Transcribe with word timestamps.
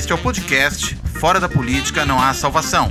Este 0.00 0.12
é 0.12 0.14
o 0.14 0.22
podcast 0.22 0.96
Fora 1.20 1.38
da 1.38 1.46
Política 1.46 2.06
Não 2.06 2.18
Há 2.18 2.32
Salvação. 2.32 2.88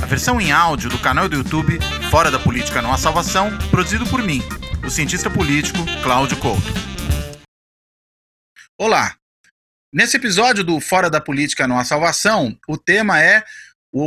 A 0.00 0.06
versão 0.06 0.40
em 0.40 0.52
áudio 0.52 0.88
do 0.88 0.96
canal 0.96 1.28
do 1.28 1.34
YouTube 1.34 1.76
Fora 2.08 2.30
da 2.30 2.38
Política 2.38 2.80
Não 2.80 2.92
Há 2.92 2.96
Salvação, 2.96 3.50
produzido 3.68 4.06
por 4.06 4.22
mim, 4.22 4.40
o 4.86 4.88
cientista 4.88 5.28
político 5.28 5.76
Cláudio 6.04 6.36
Couto. 6.38 6.62
Olá! 8.78 9.16
Nesse 9.92 10.18
episódio 10.18 10.62
do 10.62 10.78
Fora 10.78 11.10
da 11.10 11.20
Política 11.20 11.66
Não 11.66 11.80
Há 11.80 11.84
Salvação, 11.84 12.56
o 12.68 12.78
tema 12.78 13.20
é 13.20 13.42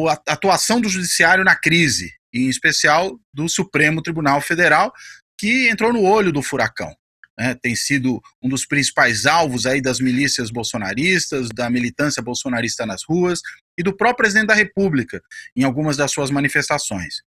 a 0.07 0.31
atuação 0.31 0.79
do 0.79 0.87
Judiciário 0.87 1.43
na 1.43 1.57
crise, 1.57 2.13
em 2.33 2.47
especial 2.47 3.19
do 3.33 3.49
Supremo 3.49 4.01
Tribunal 4.01 4.39
Federal, 4.39 4.93
que 5.37 5.67
entrou 5.69 5.91
no 5.91 6.03
olho 6.03 6.31
do 6.31 6.41
furacão 6.41 6.95
né, 7.39 7.55
tem 7.55 7.73
sido 7.73 8.21
um 8.43 8.49
dos 8.49 8.65
principais 8.65 9.25
alvos 9.25 9.65
aí 9.65 9.81
das 9.81 10.01
milícias 10.01 10.51
bolsonaristas, 10.51 11.47
da 11.55 11.69
militância 11.69 12.21
bolsonarista 12.21 12.85
nas 12.85 13.01
ruas 13.07 13.39
e 13.77 13.81
do 13.81 13.95
próprio 13.95 14.17
presidente 14.17 14.47
da 14.47 14.53
República 14.53 15.21
em 15.55 15.63
algumas 15.63 15.95
das 15.95 16.11
suas 16.11 16.29
manifestações. 16.29 17.21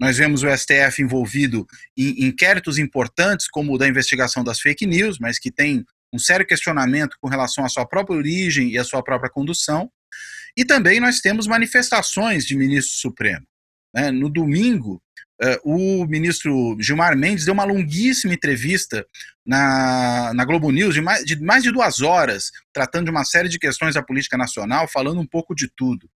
Nós 0.00 0.16
vemos 0.16 0.44
o 0.44 0.56
STF 0.56 1.02
envolvido 1.02 1.66
em 1.96 2.26
inquéritos 2.26 2.78
importantes, 2.78 3.48
como 3.50 3.74
o 3.74 3.78
da 3.78 3.88
investigação 3.88 4.44
das 4.44 4.60
fake 4.60 4.86
news, 4.86 5.18
mas 5.18 5.40
que 5.40 5.50
tem 5.50 5.84
um 6.14 6.20
sério 6.20 6.46
questionamento 6.46 7.16
com 7.20 7.28
relação 7.28 7.64
à 7.64 7.68
sua 7.68 7.84
própria 7.84 8.16
origem 8.16 8.70
e 8.70 8.78
à 8.78 8.84
sua 8.84 9.02
própria 9.02 9.28
condução. 9.28 9.90
E 10.56 10.64
também 10.64 11.00
nós 11.00 11.18
temos 11.18 11.48
manifestações 11.48 12.46
de 12.46 12.56
ministro 12.56 12.94
supremo. 12.94 13.44
Né? 13.92 14.12
No 14.12 14.30
domingo, 14.30 15.02
Uh, 15.40 16.02
o 16.02 16.06
ministro 16.06 16.76
Gilmar 16.80 17.16
Mendes 17.16 17.44
deu 17.44 17.54
uma 17.54 17.64
longuíssima 17.64 18.34
entrevista 18.34 19.06
na, 19.46 20.32
na 20.34 20.44
Globo 20.44 20.70
News 20.72 20.94
de 20.94 21.00
mais, 21.00 21.24
de 21.24 21.40
mais 21.40 21.62
de 21.62 21.70
duas 21.70 22.00
horas, 22.00 22.50
tratando 22.72 23.04
de 23.04 23.10
uma 23.10 23.24
série 23.24 23.48
de 23.48 23.58
questões 23.58 23.94
da 23.94 24.02
política 24.02 24.36
nacional, 24.36 24.88
falando 24.88 25.20
um 25.20 25.26
pouco 25.26 25.54
de 25.54 25.68
tudo. 25.68 26.10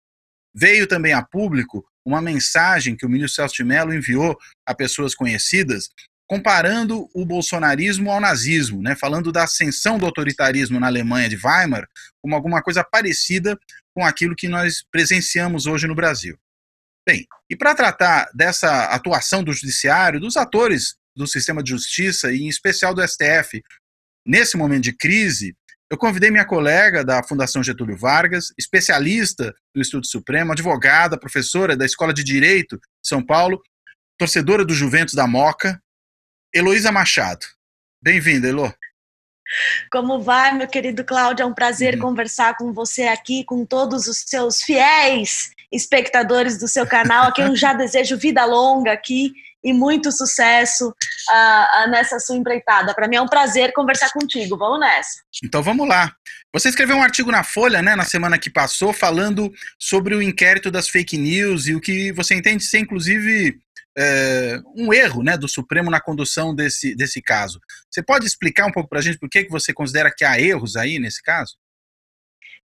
Veio 0.54 0.86
também 0.86 1.12
a 1.12 1.22
público 1.22 1.84
uma 2.04 2.20
mensagem 2.20 2.96
que 2.96 3.06
o 3.06 3.08
ministro 3.08 3.36
Celso 3.36 3.54
de 3.54 3.64
Mello 3.64 3.94
enviou 3.94 4.36
a 4.66 4.74
pessoas 4.74 5.14
conhecidas, 5.14 5.88
comparando 6.26 7.08
o 7.14 7.24
bolsonarismo 7.24 8.10
ao 8.10 8.20
nazismo, 8.20 8.82
né, 8.82 8.96
falando 8.96 9.30
da 9.30 9.44
ascensão 9.44 9.98
do 9.98 10.06
autoritarismo 10.06 10.80
na 10.80 10.86
Alemanha 10.86 11.28
de 11.28 11.36
Weimar 11.36 11.86
como 12.20 12.34
alguma 12.34 12.62
coisa 12.62 12.82
parecida 12.82 13.58
com 13.94 14.04
aquilo 14.04 14.34
que 14.34 14.48
nós 14.48 14.82
presenciamos 14.90 15.66
hoje 15.66 15.86
no 15.86 15.94
Brasil. 15.94 16.36
Bem, 17.06 17.26
e 17.50 17.56
para 17.56 17.74
tratar 17.74 18.30
dessa 18.32 18.84
atuação 18.86 19.42
do 19.42 19.52
judiciário, 19.52 20.20
dos 20.20 20.36
atores 20.36 20.94
do 21.16 21.26
sistema 21.26 21.62
de 21.62 21.70
justiça 21.70 22.32
e 22.32 22.42
em 22.42 22.48
especial 22.48 22.94
do 22.94 23.06
STF 23.06 23.60
nesse 24.24 24.56
momento 24.56 24.84
de 24.84 24.96
crise, 24.96 25.56
eu 25.90 25.98
convidei 25.98 26.30
minha 26.30 26.46
colega 26.46 27.04
da 27.04 27.22
Fundação 27.22 27.62
Getúlio 27.62 27.96
Vargas, 27.96 28.52
especialista 28.56 29.52
do 29.74 29.82
Estudo 29.82 30.06
Supremo, 30.06 30.52
advogada, 30.52 31.18
professora 31.18 31.76
da 31.76 31.84
Escola 31.84 32.14
de 32.14 32.22
Direito 32.22 32.76
de 32.76 33.08
São 33.08 33.24
Paulo, 33.24 33.60
torcedora 34.16 34.64
do 34.64 34.72
Juventus 34.72 35.14
da 35.14 35.26
Moca, 35.26 35.82
Heloísa 36.54 36.92
Machado. 36.92 37.44
Bem-vinda, 38.00 38.48
Elo. 38.48 38.72
Como 39.90 40.22
vai, 40.22 40.56
meu 40.56 40.68
querido 40.68 41.04
Cláudio? 41.04 41.42
É 41.42 41.46
um 41.46 41.52
prazer 41.52 41.96
uhum. 41.96 42.00
conversar 42.00 42.56
com 42.56 42.72
você 42.72 43.02
aqui, 43.08 43.44
com 43.44 43.66
todos 43.66 44.06
os 44.06 44.18
seus 44.18 44.62
fiéis 44.62 45.50
espectadores 45.72 46.58
do 46.58 46.68
seu 46.68 46.86
canal, 46.86 47.28
a 47.28 47.32
quem 47.32 47.46
eu 47.46 47.56
já 47.56 47.72
desejo 47.74 48.16
vida 48.16 48.44
longa 48.44 48.92
aqui 48.92 49.32
e 49.64 49.72
muito 49.72 50.10
sucesso 50.10 50.88
uh, 50.88 51.84
uh, 51.86 51.90
nessa 51.90 52.18
sua 52.18 52.36
empreitada. 52.36 52.94
Para 52.94 53.08
mim 53.08 53.16
é 53.16 53.22
um 53.22 53.28
prazer 53.28 53.72
conversar 53.72 54.10
contigo. 54.12 54.58
Vamos 54.58 54.80
nessa. 54.80 55.22
Então 55.42 55.62
vamos 55.62 55.88
lá. 55.88 56.12
Você 56.52 56.68
escreveu 56.68 56.96
um 56.96 57.02
artigo 57.02 57.30
na 57.30 57.42
Folha, 57.42 57.80
né, 57.80 57.96
na 57.96 58.04
semana 58.04 58.38
que 58.38 58.50
passou, 58.50 58.92
falando 58.92 59.50
sobre 59.78 60.14
o 60.14 60.20
inquérito 60.20 60.70
das 60.70 60.88
fake 60.88 61.16
news 61.16 61.66
e 61.66 61.74
o 61.74 61.80
que 61.80 62.12
você 62.12 62.34
entende 62.34 62.64
ser, 62.64 62.80
inclusive, 62.80 63.58
é, 63.96 64.60
um 64.76 64.92
erro 64.92 65.22
né, 65.22 65.36
do 65.36 65.48
Supremo 65.48 65.90
na 65.90 66.00
condução 66.00 66.54
desse, 66.54 66.94
desse 66.94 67.22
caso. 67.22 67.58
Você 67.90 68.02
pode 68.02 68.26
explicar 68.26 68.66
um 68.66 68.72
pouco 68.72 68.88
para 68.88 68.98
a 68.98 69.02
gente 69.02 69.18
por 69.18 69.30
que, 69.30 69.44
que 69.44 69.50
você 69.50 69.72
considera 69.72 70.12
que 70.14 70.24
há 70.24 70.38
erros 70.38 70.76
aí 70.76 70.98
nesse 70.98 71.22
caso? 71.22 71.56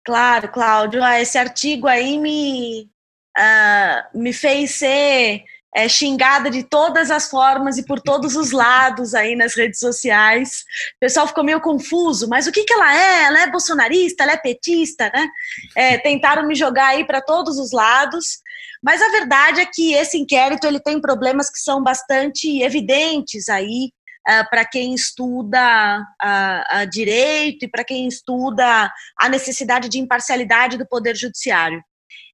Claro, 0.03 0.51
Cláudio. 0.51 1.03
Ah, 1.03 1.19
esse 1.19 1.37
artigo 1.37 1.87
aí 1.87 2.17
me, 2.19 2.89
uh, 3.37 4.19
me 4.19 4.33
fez 4.33 4.71
ser 4.71 5.43
é, 5.75 5.89
xingada 5.89 6.49
de 6.49 6.63
todas 6.63 7.11
as 7.11 7.29
formas 7.29 7.77
e 7.77 7.85
por 7.85 7.99
todos 7.99 8.37
os 8.37 8.51
lados 8.51 9.13
aí 9.13 9.35
nas 9.35 9.55
redes 9.55 9.79
sociais. 9.79 10.63
O 10.95 10.99
pessoal 11.01 11.27
ficou 11.27 11.43
meio 11.43 11.59
confuso, 11.59 12.29
mas 12.29 12.47
o 12.47 12.51
que, 12.51 12.63
que 12.63 12.73
ela 12.73 12.95
é? 12.95 13.23
Ela 13.25 13.41
é 13.41 13.51
bolsonarista? 13.51 14.23
Ela 14.23 14.31
é 14.31 14.37
petista? 14.37 15.11
Né? 15.13 15.27
É, 15.75 15.97
tentaram 15.97 16.47
me 16.47 16.55
jogar 16.55 16.87
aí 16.87 17.05
para 17.05 17.21
todos 17.21 17.59
os 17.59 17.73
lados, 17.73 18.39
mas 18.81 19.01
a 19.01 19.09
verdade 19.09 19.59
é 19.59 19.65
que 19.65 19.93
esse 19.93 20.17
inquérito 20.17 20.65
ele 20.65 20.79
tem 20.79 21.01
problemas 21.01 21.49
que 21.49 21.59
são 21.59 21.83
bastante 21.83 22.61
evidentes 22.61 23.49
aí 23.49 23.91
uh, 24.29 24.49
para 24.49 24.63
quem 24.63 24.93
estuda 24.93 25.99
uh, 26.23 26.83
uh, 26.83 26.89
direito 26.89 27.65
e 27.65 27.67
para 27.67 27.83
quem 27.83 28.07
estuda 28.07 28.89
a 29.19 29.27
necessidade 29.27 29.89
de 29.89 29.99
imparcialidade 29.99 30.77
do 30.77 30.87
Poder 30.87 31.15
Judiciário. 31.17 31.83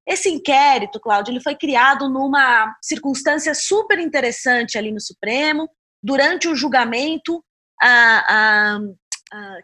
Esse 0.08 0.30
inquérito, 0.30 1.00
Cláudio, 1.00 1.32
ele 1.32 1.42
foi 1.42 1.56
criado 1.56 2.10
numa 2.10 2.76
circunstância 2.82 3.54
super 3.54 4.00
interessante 4.00 4.78
ali 4.78 4.92
no 4.92 5.00
Supremo, 5.00 5.70
durante 6.04 6.48
o 6.48 6.56
julgamento 6.56 7.44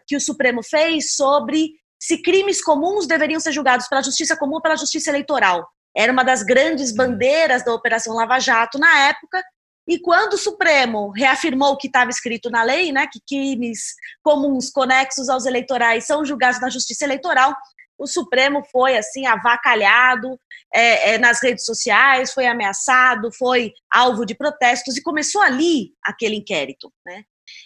que 0.06 0.16
o 0.16 0.20
Supremo 0.20 0.62
fez 0.62 1.14
sobre 1.14 1.72
se 2.00 2.22
crimes 2.22 2.62
comuns 2.62 3.06
deveriam 3.06 3.40
ser 3.40 3.52
julgados 3.52 3.88
pela 3.88 4.02
Justiça 4.02 4.36
Comum 4.36 4.54
ou 4.54 4.62
pela 4.62 4.76
Justiça 4.76 5.10
Eleitoral. 5.10 5.68
Era 5.96 6.12
uma 6.12 6.22
das 6.22 6.42
grandes 6.44 6.94
bandeiras 6.94 7.64
da 7.64 7.74
Operação 7.74 8.14
Lava 8.14 8.38
Jato 8.38 8.78
na 8.78 9.08
época, 9.08 9.42
e 9.86 9.98
quando 9.98 10.34
o 10.34 10.38
Supremo 10.38 11.10
reafirmou 11.10 11.72
o 11.72 11.76
que 11.76 11.86
estava 11.86 12.10
escrito 12.10 12.50
na 12.50 12.62
lei, 12.62 12.92
né, 12.92 13.08
que 13.10 13.20
crimes 13.26 13.94
comuns 14.22 14.70
conexos 14.70 15.28
aos 15.28 15.46
eleitorais 15.46 16.06
são 16.06 16.24
julgados 16.24 16.60
na 16.60 16.68
Justiça 16.68 17.04
Eleitoral, 17.04 17.56
o 17.98 18.06
Supremo 18.06 18.64
foi 18.70 18.96
assim 18.96 19.26
avacalhado 19.26 20.38
é, 20.72 21.14
é, 21.14 21.18
nas 21.18 21.42
redes 21.42 21.64
sociais, 21.64 22.32
foi 22.32 22.46
ameaçado, 22.46 23.32
foi 23.32 23.72
alvo 23.92 24.24
de 24.24 24.34
protestos 24.34 24.96
e 24.96 25.02
começou 25.02 25.42
ali 25.42 25.92
aquele 26.04 26.36
inquérito, 26.36 26.92
né? 27.04 27.24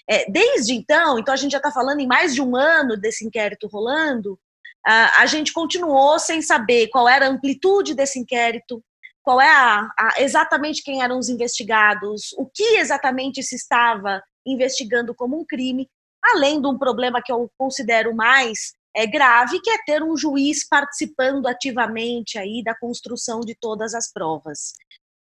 É, 0.08 0.30
desde 0.30 0.74
então, 0.74 1.18
então 1.18 1.34
a 1.34 1.36
gente 1.36 1.52
já 1.52 1.58
está 1.58 1.70
falando 1.70 2.00
em 2.00 2.06
mais 2.06 2.34
de 2.34 2.40
um 2.40 2.54
ano 2.56 2.96
desse 2.96 3.26
inquérito 3.26 3.66
rolando, 3.66 4.38
a, 4.86 5.22
a 5.22 5.26
gente 5.26 5.52
continuou 5.52 6.18
sem 6.18 6.40
saber 6.40 6.88
qual 6.88 7.08
era 7.08 7.26
a 7.26 7.28
amplitude 7.28 7.94
desse 7.94 8.18
inquérito, 8.18 8.82
qual 9.22 9.40
é 9.40 9.48
a, 9.48 9.88
a, 9.98 10.14
exatamente 10.18 10.82
quem 10.82 11.02
eram 11.02 11.18
os 11.18 11.28
investigados, 11.28 12.32
o 12.36 12.46
que 12.46 12.76
exatamente 12.76 13.42
se 13.42 13.56
estava 13.56 14.22
investigando 14.46 15.14
como 15.14 15.38
um 15.38 15.44
crime, 15.44 15.88
além 16.22 16.60
de 16.60 16.66
um 16.66 16.78
problema 16.78 17.22
que 17.22 17.32
eu 17.32 17.50
considero 17.56 18.14
mais 18.14 18.74
é, 18.94 19.06
grave, 19.06 19.60
que 19.60 19.70
é 19.70 19.78
ter 19.84 20.02
um 20.02 20.16
juiz 20.16 20.68
participando 20.68 21.46
ativamente 21.46 22.38
aí 22.38 22.62
da 22.62 22.74
construção 22.74 23.40
de 23.40 23.54
todas 23.54 23.94
as 23.94 24.12
provas. 24.12 24.74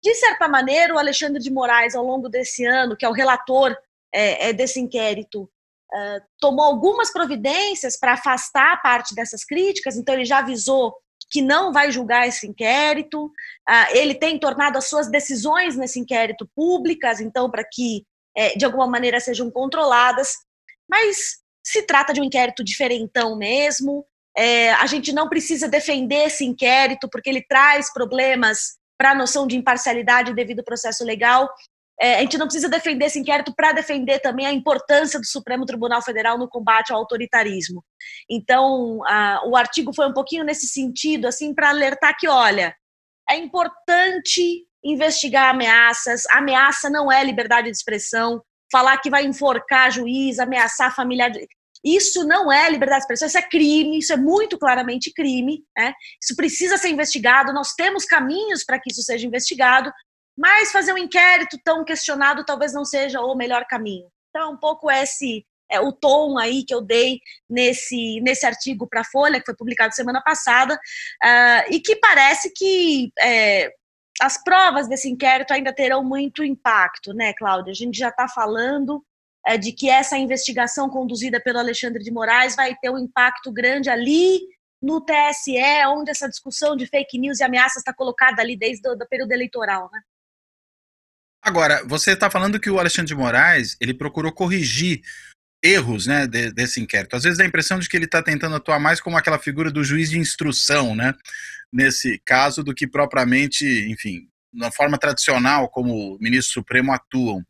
De 0.02 0.14
certa 0.14 0.48
maneira, 0.48 0.94
o 0.94 0.98
Alexandre 0.98 1.42
de 1.42 1.50
Moraes, 1.50 1.94
ao 1.94 2.04
longo 2.04 2.28
desse 2.28 2.64
ano, 2.64 2.96
que 2.96 3.04
é 3.04 3.08
o 3.08 3.12
relator 3.12 3.76
é, 4.14 4.50
é 4.50 4.52
desse 4.52 4.78
inquérito, 4.78 5.50
é, 5.92 6.22
tomou 6.38 6.64
algumas 6.64 7.12
providências 7.12 7.98
para 7.98 8.12
afastar 8.12 8.80
parte 8.80 9.14
dessas 9.14 9.44
críticas, 9.44 9.96
então 9.96 10.14
ele 10.14 10.24
já 10.24 10.38
avisou 10.38 10.94
que 11.30 11.42
não 11.42 11.72
vai 11.72 11.90
julgar 11.90 12.26
esse 12.26 12.46
inquérito, 12.46 13.30
ele 13.90 14.14
tem 14.14 14.38
tornado 14.38 14.78
as 14.78 14.88
suas 14.88 15.10
decisões 15.10 15.76
nesse 15.76 16.00
inquérito 16.00 16.48
públicas, 16.54 17.20
então, 17.20 17.50
para 17.50 17.62
que, 17.70 18.06
é, 18.34 18.56
de 18.56 18.64
alguma 18.64 18.86
maneira, 18.86 19.20
sejam 19.20 19.50
controladas, 19.50 20.38
mas 20.88 21.38
se 21.68 21.82
trata 21.82 22.14
de 22.14 22.20
um 22.20 22.24
inquérito 22.24 22.64
diferentão 22.64 23.36
mesmo. 23.36 24.06
É, 24.36 24.72
a 24.72 24.86
gente 24.86 25.12
não 25.12 25.28
precisa 25.28 25.68
defender 25.68 26.26
esse 26.26 26.44
inquérito, 26.44 27.08
porque 27.10 27.28
ele 27.28 27.44
traz 27.46 27.92
problemas 27.92 28.78
para 28.96 29.10
a 29.10 29.14
noção 29.14 29.46
de 29.46 29.56
imparcialidade 29.56 30.34
devido 30.34 30.60
ao 30.60 30.64
processo 30.64 31.04
legal. 31.04 31.46
É, 32.00 32.16
a 32.16 32.20
gente 32.20 32.38
não 32.38 32.46
precisa 32.46 32.70
defender 32.70 33.06
esse 33.06 33.18
inquérito 33.18 33.52
para 33.54 33.72
defender 33.72 34.18
também 34.20 34.46
a 34.46 34.52
importância 34.52 35.20
do 35.20 35.26
Supremo 35.26 35.66
Tribunal 35.66 36.00
Federal 36.00 36.38
no 36.38 36.48
combate 36.48 36.90
ao 36.90 37.00
autoritarismo. 37.00 37.84
Então, 38.30 39.04
a, 39.04 39.42
o 39.46 39.54
artigo 39.54 39.92
foi 39.94 40.08
um 40.08 40.14
pouquinho 40.14 40.44
nesse 40.44 40.68
sentido, 40.68 41.26
assim, 41.26 41.52
para 41.52 41.68
alertar 41.68 42.16
que, 42.18 42.28
olha, 42.28 42.74
é 43.28 43.36
importante 43.36 44.64
investigar 44.82 45.50
ameaças. 45.50 46.22
Ameaça 46.30 46.88
não 46.88 47.12
é 47.12 47.22
liberdade 47.22 47.68
de 47.68 47.76
expressão. 47.76 48.40
Falar 48.72 48.96
que 48.98 49.10
vai 49.10 49.24
enforcar 49.26 49.90
juiz, 49.90 50.38
ameaçar 50.38 50.94
familiar. 50.94 51.32
Isso 51.84 52.24
não 52.24 52.50
é 52.50 52.68
liberdade 52.70 53.00
de 53.00 53.04
expressão, 53.04 53.28
isso 53.28 53.38
é 53.38 53.42
crime, 53.42 53.98
isso 53.98 54.12
é 54.12 54.16
muito 54.16 54.58
claramente 54.58 55.12
crime, 55.12 55.62
né? 55.76 55.92
Isso 56.22 56.34
precisa 56.36 56.76
ser 56.76 56.88
investigado, 56.88 57.52
nós 57.52 57.72
temos 57.74 58.04
caminhos 58.04 58.64
para 58.64 58.78
que 58.78 58.90
isso 58.90 59.02
seja 59.02 59.26
investigado, 59.26 59.92
mas 60.36 60.72
fazer 60.72 60.92
um 60.92 60.98
inquérito 60.98 61.58
tão 61.64 61.84
questionado 61.84 62.44
talvez 62.44 62.72
não 62.72 62.84
seja 62.84 63.20
o 63.20 63.34
melhor 63.34 63.64
caminho. 63.66 64.06
Então, 64.30 64.52
um 64.52 64.56
pouco 64.56 64.90
esse 64.90 65.44
é, 65.70 65.80
o 65.80 65.92
tom 65.92 66.38
aí 66.38 66.64
que 66.64 66.74
eu 66.74 66.80
dei 66.80 67.20
nesse, 67.48 68.20
nesse 68.20 68.46
artigo 68.46 68.86
para 68.88 69.02
a 69.02 69.04
Folha, 69.04 69.38
que 69.38 69.46
foi 69.46 69.56
publicado 69.56 69.94
semana 69.94 70.22
passada, 70.22 70.74
uh, 70.74 71.72
e 71.72 71.80
que 71.80 71.96
parece 71.96 72.52
que 72.54 73.12
é, 73.20 73.70
as 74.20 74.42
provas 74.42 74.88
desse 74.88 75.08
inquérito 75.08 75.52
ainda 75.52 75.72
terão 75.72 76.02
muito 76.02 76.42
impacto, 76.42 77.12
né, 77.12 77.32
Cláudia? 77.34 77.70
A 77.70 77.74
gente 77.74 77.98
já 77.98 78.08
está 78.08 78.26
falando 78.28 79.04
de 79.56 79.72
que 79.72 79.88
essa 79.88 80.18
investigação 80.18 80.90
conduzida 80.90 81.40
pelo 81.40 81.58
Alexandre 81.58 82.02
de 82.02 82.10
Moraes 82.10 82.54
vai 82.54 82.74
ter 82.76 82.90
um 82.90 82.98
impacto 82.98 83.50
grande 83.52 83.88
ali 83.88 84.40
no 84.82 85.00
TSE, 85.00 85.56
onde 85.88 86.10
essa 86.10 86.28
discussão 86.28 86.76
de 86.76 86.86
fake 86.86 87.18
news 87.18 87.40
e 87.40 87.44
ameaças 87.44 87.78
está 87.78 87.92
colocada 87.92 88.42
ali 88.42 88.56
desde 88.56 88.88
o 88.88 88.96
período 89.08 89.32
eleitoral, 89.32 89.90
né? 89.92 90.00
Agora, 91.42 91.84
você 91.86 92.12
está 92.12 92.28
falando 92.28 92.60
que 92.60 92.68
o 92.68 92.78
Alexandre 92.78 93.08
de 93.08 93.14
Moraes 93.14 93.76
ele 93.80 93.94
procurou 93.94 94.32
corrigir 94.32 95.00
erros 95.62 96.06
né, 96.06 96.26
de, 96.26 96.52
desse 96.52 96.80
inquérito. 96.80 97.16
Às 97.16 97.22
vezes 97.22 97.38
dá 97.38 97.44
a 97.44 97.46
impressão 97.46 97.78
de 97.78 97.88
que 97.88 97.96
ele 97.96 98.04
está 98.04 98.22
tentando 98.22 98.56
atuar 98.56 98.78
mais 98.78 99.00
como 99.00 99.16
aquela 99.16 99.38
figura 99.38 99.70
do 99.70 99.82
juiz 99.82 100.10
de 100.10 100.18
instrução, 100.18 100.94
né, 100.94 101.14
nesse 101.72 102.20
caso, 102.24 102.62
do 102.62 102.74
que 102.74 102.86
propriamente, 102.86 103.64
enfim, 103.90 104.28
na 104.52 104.70
forma 104.70 104.98
tradicional 104.98 105.68
como 105.68 106.14
o 106.14 106.18
ministro 106.20 106.54
supremo 106.54 106.92
atuam. 106.92 107.42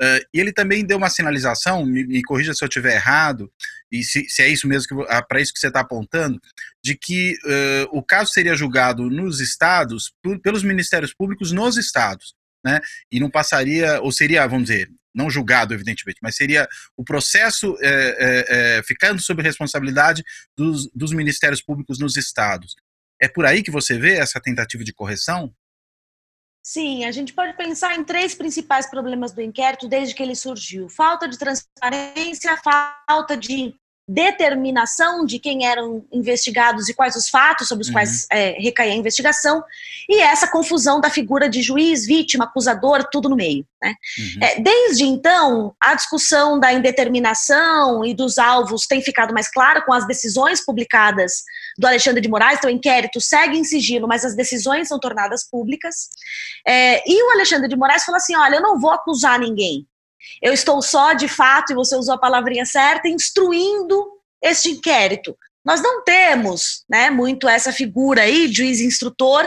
Uh, 0.00 0.24
e 0.32 0.40
ele 0.40 0.52
também 0.52 0.84
deu 0.84 0.98
uma 0.98 1.10
sinalização, 1.10 1.84
me, 1.84 2.04
me 2.04 2.22
corrija 2.22 2.54
se 2.54 2.64
eu 2.64 2.68
estiver 2.68 2.94
errado, 2.94 3.50
e 3.90 4.02
se, 4.02 4.28
se, 4.28 4.42
é 4.42 4.48
isso 4.48 4.66
mesmo 4.66 5.02
ah, 5.08 5.22
para 5.22 5.40
isso 5.40 5.52
que 5.52 5.58
você 5.58 5.68
está 5.68 5.80
apontando, 5.80 6.40
de 6.82 6.94
que 6.94 7.34
uh, 7.44 7.96
o 7.98 8.02
caso 8.02 8.32
seria 8.32 8.54
julgado 8.54 9.08
nos 9.10 9.40
estados 9.40 10.12
por, 10.22 10.40
pelos 10.40 10.62
ministérios 10.62 11.12
públicos 11.14 11.52
nos 11.52 11.76
estados, 11.76 12.34
né? 12.64 12.80
E 13.10 13.20
não 13.20 13.30
passaria, 13.30 14.00
ou 14.00 14.10
seria, 14.10 14.46
vamos 14.46 14.68
dizer, 14.68 14.90
não 15.14 15.30
julgado, 15.30 15.74
evidentemente, 15.74 16.18
mas 16.22 16.36
seria 16.36 16.66
o 16.96 17.04
processo 17.04 17.76
é, 17.80 17.88
é, 17.88 18.78
é, 18.78 18.82
ficando 18.82 19.20
sob 19.20 19.42
responsabilidade 19.42 20.24
dos, 20.56 20.88
dos 20.94 21.12
ministérios 21.12 21.62
públicos 21.62 21.98
nos 21.98 22.16
estados. 22.16 22.74
É 23.20 23.28
por 23.28 23.44
aí 23.44 23.62
que 23.62 23.70
você 23.70 23.98
vê 23.98 24.14
essa 24.14 24.40
tentativa 24.40 24.82
de 24.82 24.92
correção? 24.92 25.54
Sim, 26.62 27.04
a 27.04 27.10
gente 27.10 27.32
pode 27.34 27.56
pensar 27.56 27.96
em 27.96 28.04
três 28.04 28.34
principais 28.34 28.88
problemas 28.88 29.32
do 29.32 29.42
inquérito 29.42 29.88
desde 29.88 30.14
que 30.14 30.22
ele 30.22 30.36
surgiu: 30.36 30.88
falta 30.88 31.28
de 31.28 31.36
transparência, 31.36 32.56
falta 32.56 33.36
de 33.36 33.74
determinação 34.12 35.24
de 35.24 35.38
quem 35.38 35.66
eram 35.66 36.04
investigados 36.12 36.88
e 36.88 36.94
quais 36.94 37.16
os 37.16 37.28
fatos 37.28 37.68
sobre 37.68 37.82
os 37.82 37.88
uhum. 37.88 37.94
quais 37.94 38.26
é, 38.30 38.50
recaía 38.58 38.92
a 38.92 38.96
investigação, 38.96 39.64
e 40.08 40.20
essa 40.20 40.46
confusão 40.46 41.00
da 41.00 41.08
figura 41.08 41.48
de 41.48 41.62
juiz, 41.62 42.06
vítima, 42.06 42.44
acusador, 42.44 43.08
tudo 43.10 43.28
no 43.28 43.36
meio. 43.36 43.66
Né? 43.82 43.94
Uhum. 44.18 44.42
É, 44.42 44.60
desde 44.60 45.04
então, 45.04 45.74
a 45.80 45.94
discussão 45.94 46.60
da 46.60 46.72
indeterminação 46.72 48.04
e 48.04 48.14
dos 48.14 48.38
alvos 48.38 48.86
tem 48.86 49.00
ficado 49.00 49.32
mais 49.32 49.50
clara 49.50 49.80
com 49.82 49.92
as 49.92 50.06
decisões 50.06 50.64
publicadas 50.64 51.42
do 51.78 51.86
Alexandre 51.86 52.20
de 52.20 52.28
Moraes, 52.28 52.58
então 52.58 52.70
o 52.70 52.74
inquérito 52.74 53.20
segue 53.20 53.56
em 53.56 53.64
sigilo, 53.64 54.06
mas 54.06 54.24
as 54.24 54.36
decisões 54.36 54.88
são 54.88 55.00
tornadas 55.00 55.48
públicas. 55.48 56.08
É, 56.66 57.02
e 57.10 57.22
o 57.22 57.30
Alexandre 57.30 57.68
de 57.68 57.76
Moraes 57.76 58.04
falou 58.04 58.18
assim: 58.18 58.36
olha, 58.36 58.56
eu 58.56 58.62
não 58.62 58.78
vou 58.78 58.90
acusar 58.90 59.38
ninguém. 59.38 59.86
Eu 60.42 60.52
estou 60.52 60.82
só, 60.82 61.12
de 61.12 61.28
fato, 61.28 61.72
e 61.72 61.76
você 61.76 61.94
usou 61.94 62.14
a 62.14 62.18
palavrinha 62.18 62.66
certa, 62.66 63.08
instruindo 63.08 64.04
este 64.42 64.70
inquérito. 64.70 65.36
Nós 65.64 65.80
não 65.80 66.02
temos 66.02 66.84
né, 66.90 67.10
muito 67.10 67.48
essa 67.48 67.72
figura 67.72 68.22
aí, 68.22 68.52
juiz 68.52 68.80
instrutor, 68.80 69.46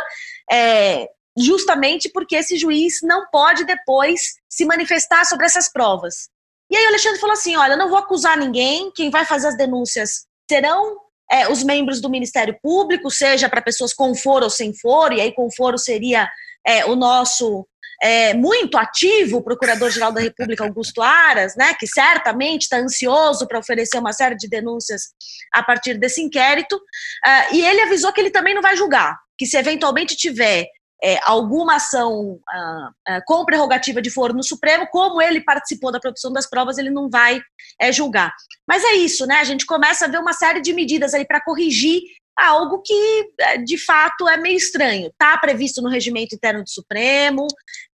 é, 0.50 1.08
justamente 1.38 2.10
porque 2.10 2.38
esse 2.38 2.56
juiz 2.56 3.00
não 3.04 3.26
pode 3.30 3.66
depois 3.66 4.36
se 4.50 4.64
manifestar 4.64 5.26
sobre 5.26 5.46
essas 5.46 5.70
provas. 5.70 6.30
E 6.72 6.78
aí 6.78 6.86
o 6.86 6.88
Alexandre 6.88 7.20
falou 7.20 7.34
assim: 7.34 7.58
olha, 7.58 7.76
não 7.76 7.90
vou 7.90 7.98
acusar 7.98 8.38
ninguém, 8.38 8.90
quem 8.96 9.10
vai 9.10 9.26
fazer 9.26 9.48
as 9.48 9.58
denúncias 9.58 10.26
serão 10.50 10.98
é, 11.30 11.50
os 11.50 11.64
membros 11.64 12.00
do 12.00 12.10
Ministério 12.10 12.58
Público, 12.62 13.12
seja 13.12 13.50
para 13.50 13.62
pessoas 13.62 13.94
com 13.94 14.16
foro 14.16 14.46
ou 14.46 14.50
sem 14.50 14.74
foro, 14.74 15.14
e 15.14 15.22
aí 15.22 15.34
com 15.34 15.52
foro 15.52 15.78
seria 15.78 16.30
é, 16.66 16.86
o 16.86 16.96
nosso 16.96 17.68
é, 18.02 18.34
muito 18.34 18.78
ativo, 18.78 19.38
o 19.38 19.44
Procurador-Geral 19.44 20.12
da 20.12 20.22
República, 20.22 20.64
Augusto 20.64 21.02
Aras, 21.02 21.56
né, 21.56 21.74
que 21.74 21.88
certamente 21.88 22.64
está 22.64 22.78
ansioso 22.78 23.48
para 23.48 23.60
oferecer 23.60 23.98
uma 23.98 24.14
série 24.14 24.36
de 24.36 24.48
denúncias 24.48 25.14
a 25.54 25.64
partir 25.64 25.98
desse 25.98 26.22
inquérito, 26.22 26.76
uh, 26.76 27.54
e 27.56 27.64
ele 27.64 27.82
avisou 27.82 28.12
que 28.12 28.22
ele 28.22 28.32
também 28.32 28.54
não 28.54 28.62
vai 28.62 28.76
julgar, 28.76 29.18
que 29.38 29.46
se 29.46 29.58
eventualmente 29.58 30.16
tiver 30.16 30.68
é, 31.04 31.20
alguma 31.24 31.76
ação 31.76 32.32
uh, 32.32 33.14
uh, 33.14 33.22
com 33.26 33.46
prerrogativa 33.46 34.02
de 34.02 34.10
foro 34.10 34.34
no 34.34 34.44
Supremo, 34.44 34.88
como 34.88 35.22
ele 35.22 35.42
participou 35.42 35.92
da 35.92 36.00
produção 36.00 36.32
das 36.32 36.50
provas, 36.50 36.78
ele 36.78 36.90
não 36.90 37.10
vai 37.10 37.40
é, 37.80 37.92
julgar. 37.92 38.34
Mas 38.68 38.84
é 38.84 38.94
isso, 38.94 39.26
né? 39.26 39.36
A 39.36 39.44
gente 39.44 39.66
começa 39.66 40.06
a 40.06 40.08
ver 40.08 40.20
uma 40.20 40.34
série 40.34 40.62
de 40.62 40.74
medidas 40.74 41.14
aí 41.14 41.26
para 41.26 41.42
corrigir 41.42 42.02
algo 42.38 42.82
que, 42.84 43.32
é, 43.40 43.58
de 43.58 43.78
fato, 43.78 44.28
é 44.28 44.38
meio 44.38 44.58
estranho. 44.58 45.08
Está 45.08 45.38
previsto 45.38 45.82
no 45.82 45.90
regimento 45.90 46.36
interno 46.36 46.64
do 46.64 46.70
Supremo, 46.70 47.48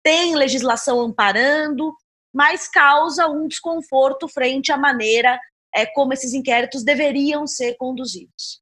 tem 0.03 0.35
legislação 0.35 1.01
amparando, 1.01 1.93
mas 2.33 2.67
causa 2.67 3.27
um 3.27 3.47
desconforto 3.47 4.27
frente 4.27 4.71
à 4.71 4.77
maneira 4.77 5.39
é, 5.73 5.85
como 5.85 6.13
esses 6.13 6.33
inquéritos 6.33 6.83
deveriam 6.83 7.47
ser 7.47 7.75
conduzidos. 7.77 8.61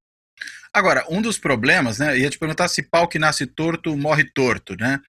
Agora, 0.74 1.06
um 1.10 1.22
dos 1.22 1.38
problemas, 1.38 2.00
né? 2.00 2.18
Ia 2.18 2.30
te 2.30 2.38
perguntar 2.38 2.68
se 2.68 2.83
pau 2.83 3.07
que 3.07 3.19
nasce 3.19 3.45
torto 3.45 3.95
morre 3.95 4.25
torto, 4.33 4.75
né? 4.75 5.00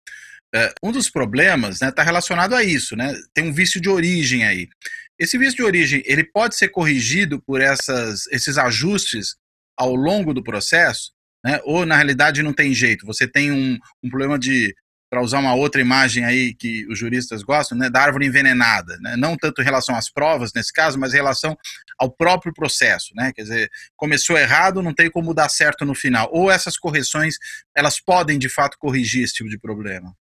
É, 0.54 0.72
um 0.82 0.92
dos 0.92 1.10
problemas 1.10 1.74
está 1.76 1.86
né, 1.86 1.92
tá 1.92 2.02
relacionado 2.02 2.54
a 2.54 2.62
isso, 2.62 2.94
né? 2.94 3.12
Tem 3.34 3.48
um 3.48 3.52
vício 3.52 3.80
de 3.80 3.88
origem 3.88 4.44
aí. 4.44 4.68
Esse 5.18 5.36
vício 5.36 5.56
de 5.56 5.62
origem 5.64 6.02
ele 6.06 6.22
pode 6.22 6.54
ser 6.54 6.68
corrigido 6.68 7.42
por 7.42 7.60
essas, 7.60 8.26
esses 8.28 8.58
ajustes 8.58 9.36
ao 9.76 9.94
longo 9.94 10.32
do 10.32 10.42
processo, 10.42 11.12
né? 11.44 11.60
ou 11.64 11.84
na 11.84 11.96
realidade 11.96 12.42
não 12.42 12.52
tem 12.52 12.74
jeito, 12.74 13.06
você 13.06 13.26
tem 13.26 13.52
um, 13.52 13.78
um 14.02 14.08
problema 14.08 14.38
de, 14.38 14.74
para 15.10 15.22
usar 15.22 15.38
uma 15.38 15.54
outra 15.54 15.80
imagem 15.80 16.24
aí 16.24 16.54
que 16.54 16.86
os 16.88 16.98
juristas 16.98 17.42
gostam, 17.42 17.76
né, 17.76 17.88
da 17.88 18.00
árvore 18.00 18.26
envenenada, 18.26 18.96
né? 19.00 19.16
não 19.16 19.36
tanto 19.36 19.60
em 19.60 19.64
relação 19.64 19.94
às 19.94 20.10
provas 20.10 20.52
nesse 20.54 20.72
caso, 20.72 20.98
mas 20.98 21.12
em 21.12 21.16
relação 21.16 21.56
ao 21.98 22.10
próprio 22.10 22.52
processo, 22.52 23.14
né? 23.14 23.32
Quer 23.34 23.42
dizer, 23.42 23.70
começou 23.96 24.36
errado, 24.36 24.82
não 24.82 24.92
tem 24.92 25.10
como 25.10 25.32
dar 25.32 25.48
certo 25.48 25.84
no 25.84 25.94
final. 25.94 26.28
Ou 26.30 26.50
essas 26.50 26.76
correções, 26.76 27.36
elas 27.74 28.00
podem 28.00 28.38
de 28.38 28.48
fato 28.48 28.76
corrigir 28.78 29.24
esse 29.24 29.34
tipo 29.34 29.48
de 29.48 29.58
problema. 29.58 30.14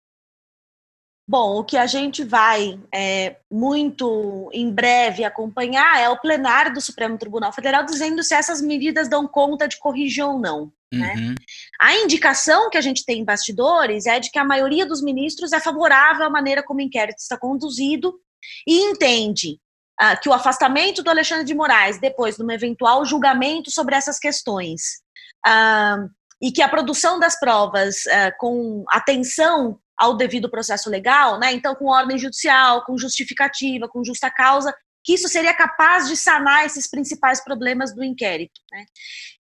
Bom, 1.26 1.58
o 1.58 1.64
que 1.64 1.78
a 1.78 1.86
gente 1.86 2.22
vai 2.22 2.78
é, 2.92 3.36
muito 3.50 4.50
em 4.52 4.70
breve 4.70 5.24
acompanhar 5.24 5.98
é 5.98 6.08
o 6.10 6.20
plenário 6.20 6.74
do 6.74 6.82
Supremo 6.82 7.16
Tribunal 7.16 7.50
Federal 7.50 7.82
dizendo 7.82 8.22
se 8.22 8.34
essas 8.34 8.60
medidas 8.60 9.08
dão 9.08 9.26
conta 9.26 9.66
de 9.66 9.78
corrigir 9.78 10.22
ou 10.22 10.38
não. 10.38 10.70
Né? 10.92 11.14
Uhum. 11.16 11.28
Né? 11.30 11.34
A 11.80 11.96
indicação 11.96 12.68
que 12.68 12.76
a 12.76 12.80
gente 12.82 13.06
tem 13.06 13.20
em 13.20 13.24
bastidores 13.24 14.04
é 14.04 14.20
de 14.20 14.30
que 14.30 14.38
a 14.38 14.44
maioria 14.44 14.84
dos 14.84 15.02
ministros 15.02 15.52
é 15.52 15.60
favorável 15.60 16.26
à 16.26 16.30
maneira 16.30 16.62
como 16.62 16.80
o 16.80 16.82
inquérito 16.82 17.18
está 17.18 17.38
conduzido 17.38 18.14
e 18.66 18.80
entende 18.80 19.58
uh, 20.00 20.20
que 20.20 20.28
o 20.28 20.32
afastamento 20.32 21.02
do 21.02 21.08
Alexandre 21.08 21.44
de 21.44 21.54
Moraes, 21.54 21.98
depois 21.98 22.36
de 22.36 22.42
um 22.42 22.50
eventual 22.50 23.04
julgamento 23.06 23.70
sobre 23.70 23.94
essas 23.94 24.18
questões, 24.18 25.00
uh, 25.46 26.06
e 26.42 26.52
que 26.52 26.60
a 26.60 26.68
produção 26.68 27.18
das 27.18 27.40
provas 27.40 28.04
uh, 28.04 28.36
com 28.38 28.84
atenção 28.88 29.80
ao 29.96 30.16
devido 30.16 30.50
processo 30.50 30.90
legal, 30.90 31.38
né? 31.38 31.52
Então, 31.52 31.74
com 31.74 31.86
ordem 31.86 32.18
judicial, 32.18 32.84
com 32.84 32.98
justificativa, 32.98 33.88
com 33.88 34.04
justa 34.04 34.30
causa, 34.30 34.74
que 35.04 35.14
isso 35.14 35.28
seria 35.28 35.54
capaz 35.54 36.08
de 36.08 36.16
sanar 36.16 36.64
esses 36.64 36.88
principais 36.88 37.44
problemas 37.44 37.94
do 37.94 38.02
inquérito. 38.02 38.60
Né? 38.72 38.84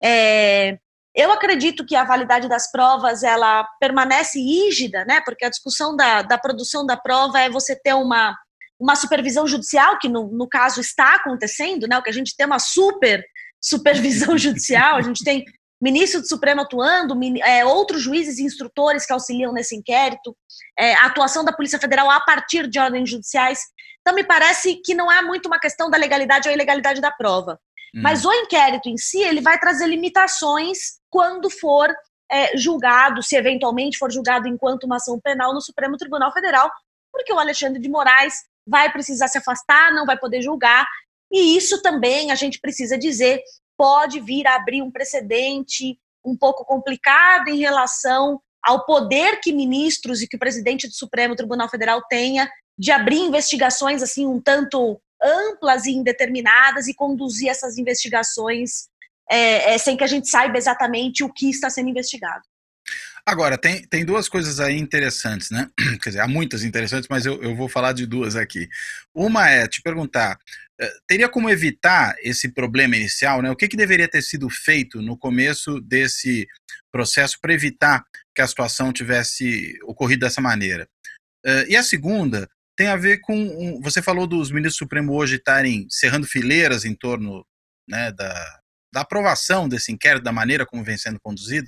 É, 0.04 0.78
eu 1.16 1.32
acredito 1.32 1.86
que 1.86 1.96
a 1.96 2.04
validade 2.04 2.50
das 2.50 2.72
provas 2.72 3.22
ela 3.22 3.68
permanece 3.80 4.40
rígida, 4.40 5.06
né? 5.06 5.22
Porque 5.24 5.46
a 5.46 5.50
discussão 5.50 5.96
da, 5.96 6.22
da 6.22 6.38
produção 6.38 6.86
da 6.86 6.98
prova 6.98 7.40
é 7.40 7.50
você 7.50 7.76
ter 7.76 7.94
uma, 7.94 8.36
uma 8.80 8.96
supervisão 8.96 9.46
judicial, 9.46 10.00
que 10.00 10.10
no, 10.10 10.32
no 10.32 10.48
caso 10.48 10.82
está 10.82 11.16
acontecendo, 11.16 11.88
né? 11.88 11.98
O 11.98 12.04
que 12.04 12.10
a 12.10 12.14
gente 12.14 12.36
tem 12.36 12.46
uma 12.46 12.60
super 12.60 13.24
supervisão 13.62 14.36
judicial, 14.40 14.96
a 14.96 15.02
gente 15.02 15.24
tem 15.24 15.46
ministro 15.82 16.22
do 16.22 16.28
Supremo 16.28 16.62
atuando, 16.62 17.18
é, 17.44 17.66
outros 17.66 18.02
juízes 18.02 18.38
e 18.38 18.44
instrutores 18.44 19.06
que 19.06 19.14
auxiliam 19.14 19.52
nesse 19.52 19.76
inquérito, 19.76 20.36
é, 20.78 20.94
a 20.94 21.06
atuação 21.06 21.44
da 21.44 21.52
Polícia 21.52 21.80
Federal 21.80 22.10
a 22.10 22.20
partir 22.20 22.68
de 22.68 22.80
ordens 22.80 23.10
judiciais. 23.10 23.60
Então, 24.02 24.14
me 24.14 24.24
parece 24.24 24.76
que 24.84 24.94
não 24.94 25.12
é 25.12 25.22
muito 25.22 25.48
uma 25.48 25.60
questão 25.60 25.90
da 25.90 25.98
legalidade 25.98 26.48
ou 26.48 26.54
ilegalidade 26.54 27.02
da 27.02 27.12
prova. 27.12 27.60
Hum. 27.96 28.02
Mas 28.02 28.24
o 28.26 28.32
inquérito 28.32 28.88
em 28.88 28.98
si, 28.98 29.22
ele 29.22 29.42
vai 29.42 29.60
trazer 29.60 29.88
limitações 29.88 31.00
quando 31.10 31.50
for 31.50 31.90
é, 32.32 32.56
julgado, 32.56 33.22
se 33.22 33.36
eventualmente 33.36 33.98
for 33.98 34.12
julgado 34.12 34.48
enquanto 34.48 34.86
uma 34.86 34.98
ação 34.98 35.20
penal 35.20 35.54
no 35.54 35.62
Supremo 35.62 35.98
Tribunal 35.98 36.32
Federal, 36.32 36.72
porque 37.12 37.34
o 37.34 37.40
Alexandre 37.40 37.82
de 37.82 37.90
Moraes 37.90 38.36
vai 38.66 38.92
precisar 38.92 39.28
se 39.28 39.38
afastar, 39.38 39.92
não 39.92 40.06
vai 40.06 40.18
poder 40.18 40.42
julgar, 40.42 40.88
e 41.32 41.58
isso 41.58 41.82
também 41.82 42.32
a 42.32 42.36
gente 42.36 42.60
precisa 42.60 42.98
dizer 42.98 43.42
pode 43.78 44.20
vir 44.20 44.46
a 44.48 44.56
abrir 44.56 44.82
um 44.82 44.92
precedente 44.92 45.98
um 46.24 46.38
pouco 46.38 46.64
complicado 46.64 47.50
em 47.50 47.58
relação 47.58 48.40
ao 48.64 48.86
poder 48.86 49.40
que 49.42 49.52
ministros 49.52 50.22
e 50.22 50.28
que 50.28 50.36
o 50.36 50.40
presidente 50.40 50.88
do 50.88 50.94
Supremo 50.94 51.36
Tribunal 51.36 51.68
Federal 51.68 52.02
tenha 52.08 52.50
de 52.78 52.92
abrir 52.92 53.18
investigações 53.18 54.04
assim 54.04 54.26
um 54.26 54.40
tanto 54.40 55.02
amplas 55.22 55.86
e 55.86 55.92
indeterminadas 55.92 56.88
e 56.88 56.94
conduzir 56.94 57.50
essas 57.50 57.78
investigações 57.78 58.90
é, 59.30 59.74
é, 59.74 59.78
sem 59.78 59.96
que 59.96 60.04
a 60.04 60.08
gente 60.08 60.28
saiba 60.28 60.58
exatamente 60.58 61.24
o 61.24 61.32
que 61.32 61.50
está 61.50 61.70
sendo 61.70 61.90
investigado. 61.90 62.42
Agora, 63.26 63.58
tem, 63.58 63.84
tem 63.84 64.04
duas 64.04 64.28
coisas 64.28 64.60
aí 64.60 64.78
interessantes, 64.78 65.52
né? 65.52 65.70
Quer 66.02 66.10
dizer, 66.10 66.20
há 66.22 66.28
muitas 66.28 66.64
interessantes, 66.64 67.08
mas 67.10 67.26
eu, 67.26 67.42
eu 67.42 67.56
vou 67.56 67.70
falar 67.70 67.94
de 67.94 68.06
duas 68.06 68.36
aqui. 68.36 68.68
Uma 69.14 69.48
é 69.48 69.68
te 69.68 69.82
perguntar: 69.82 70.40
teria 71.08 71.30
como 71.30 71.50
evitar 71.50 72.16
esse 72.22 72.50
problema 72.50 72.96
inicial, 72.96 73.42
né? 73.42 73.52
O 73.52 73.56
que, 73.56 73.68
que 73.68 73.78
deveria 73.78 74.08
ter 74.08 74.22
sido 74.22 74.50
feito 74.50 75.02
no 75.02 75.18
começo 75.18 75.80
desse 75.82 76.48
processo 76.92 77.40
para 77.40 77.54
evitar 77.54 78.04
que 78.36 78.42
a 78.42 78.48
situação 78.48 78.92
tivesse 78.92 79.78
ocorrido 79.84 80.22
dessa 80.22 80.42
maneira? 80.42 80.88
Uh, 81.46 81.66
e 81.68 81.76
a 81.76 81.84
segunda 81.84 82.48
tem 82.76 82.88
a 82.88 82.96
ver 82.96 83.20
com. 83.20 83.80
Você 83.84 84.02
falou 84.02 84.26
dos 84.26 84.52
ministros 84.52 84.78
supremos 84.78 85.16
hoje 85.16 85.36
estarem 85.36 85.88
cerrando 85.90 86.26
fileiras 86.26 86.86
em 86.86 86.96
torno 86.96 87.46
né, 87.88 88.12
da, 88.12 88.60
da 88.94 89.02
aprovação 89.02 89.70
desse 89.70 89.92
inquérito, 89.92 90.24
da 90.24 90.32
maneira 90.32 90.66
como 90.66 90.84
vem 90.84 90.98
sendo 90.98 91.20
conduzido. 91.20 91.68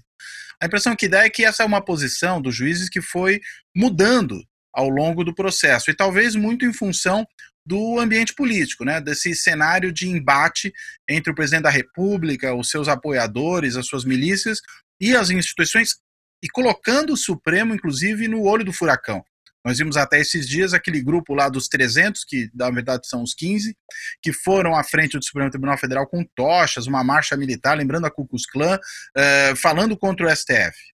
A 0.61 0.65
impressão 0.65 0.95
que 0.95 1.07
dá 1.07 1.23
é 1.23 1.29
que 1.29 1.45
essa 1.45 1.63
é 1.63 1.65
uma 1.65 1.83
posição 1.83 2.41
dos 2.41 2.55
juízes 2.55 2.89
que 2.89 3.01
foi 3.01 3.41
mudando 3.75 4.43
ao 4.73 4.89
longo 4.89 5.23
do 5.23 5.35
processo, 5.35 5.91
e 5.91 5.95
talvez 5.95 6.35
muito 6.35 6.65
em 6.65 6.73
função 6.73 7.27
do 7.65 7.99
ambiente 7.99 8.33
político, 8.33 8.83
né, 8.83 8.99
desse 8.99 9.33
cenário 9.35 9.91
de 9.91 10.07
embate 10.07 10.73
entre 11.07 11.31
o 11.31 11.35
presidente 11.35 11.63
da 11.63 11.69
República, 11.69 12.53
os 12.53 12.69
seus 12.69 12.87
apoiadores, 12.87 13.75
as 13.75 13.87
suas 13.87 14.03
milícias 14.03 14.59
e 14.99 15.15
as 15.15 15.29
instituições, 15.29 15.95
e 16.43 16.49
colocando 16.49 17.13
o 17.13 17.17
Supremo, 17.17 17.73
inclusive, 17.73 18.27
no 18.27 18.43
olho 18.43 18.65
do 18.65 18.73
furacão. 18.73 19.23
Nós 19.65 19.77
vimos 19.77 19.95
até 19.95 20.19
esses 20.19 20.45
dias 20.45 20.73
aquele 20.73 21.01
grupo 21.01 21.33
lá 21.33 21.47
dos 21.47 21.69
300, 21.69 22.25
que 22.25 22.49
na 22.53 22.69
verdade 22.69 23.07
são 23.07 23.23
os 23.23 23.33
15, 23.33 23.75
que 24.21 24.33
foram 24.33 24.75
à 24.75 24.83
frente 24.83 25.17
do 25.17 25.23
Supremo 25.23 25.49
Tribunal 25.49 25.77
Federal 25.77 26.05
com 26.05 26.25
tochas, 26.35 26.85
uma 26.85 27.03
marcha 27.03 27.37
militar, 27.37 27.77
lembrando 27.77 28.05
a 28.05 28.11
Ku 28.11 28.27
Klux 28.27 28.45
Klan, 28.45 28.75
uh, 28.75 29.55
falando 29.55 29.97
contra 29.97 30.27
o 30.27 30.35
STF. 30.35 30.92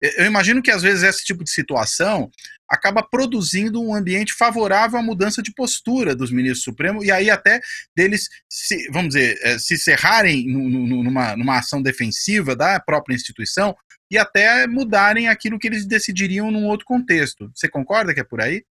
Eu 0.00 0.26
imagino 0.26 0.62
que 0.62 0.70
às 0.70 0.82
vezes 0.82 1.02
esse 1.02 1.24
tipo 1.24 1.42
de 1.42 1.50
situação 1.50 2.30
acaba 2.68 3.02
produzindo 3.02 3.82
um 3.82 3.94
ambiente 3.94 4.34
favorável 4.34 4.98
à 4.98 5.02
mudança 5.02 5.42
de 5.42 5.52
postura 5.52 6.14
dos 6.14 6.30
ministros 6.30 6.62
supremos 6.62 7.04
e 7.04 7.10
aí 7.10 7.30
até 7.30 7.60
deles, 7.96 8.28
se, 8.48 8.88
vamos 8.90 9.14
dizer, 9.14 9.38
eh, 9.42 9.58
se 9.58 9.78
cerrarem 9.78 10.46
numa, 10.46 11.34
numa 11.34 11.58
ação 11.58 11.82
defensiva 11.82 12.54
da 12.54 12.78
própria 12.78 13.14
instituição 13.14 13.74
e 14.10 14.16
até 14.16 14.66
mudarem 14.66 15.28
aquilo 15.28 15.58
que 15.58 15.66
eles 15.66 15.86
decidiriam 15.86 16.50
num 16.50 16.66
outro 16.66 16.86
contexto. 16.86 17.50
Você 17.54 17.68
concorda 17.68 18.14
que 18.14 18.20
é 18.20 18.24
por 18.24 18.40
aí? 18.40 18.64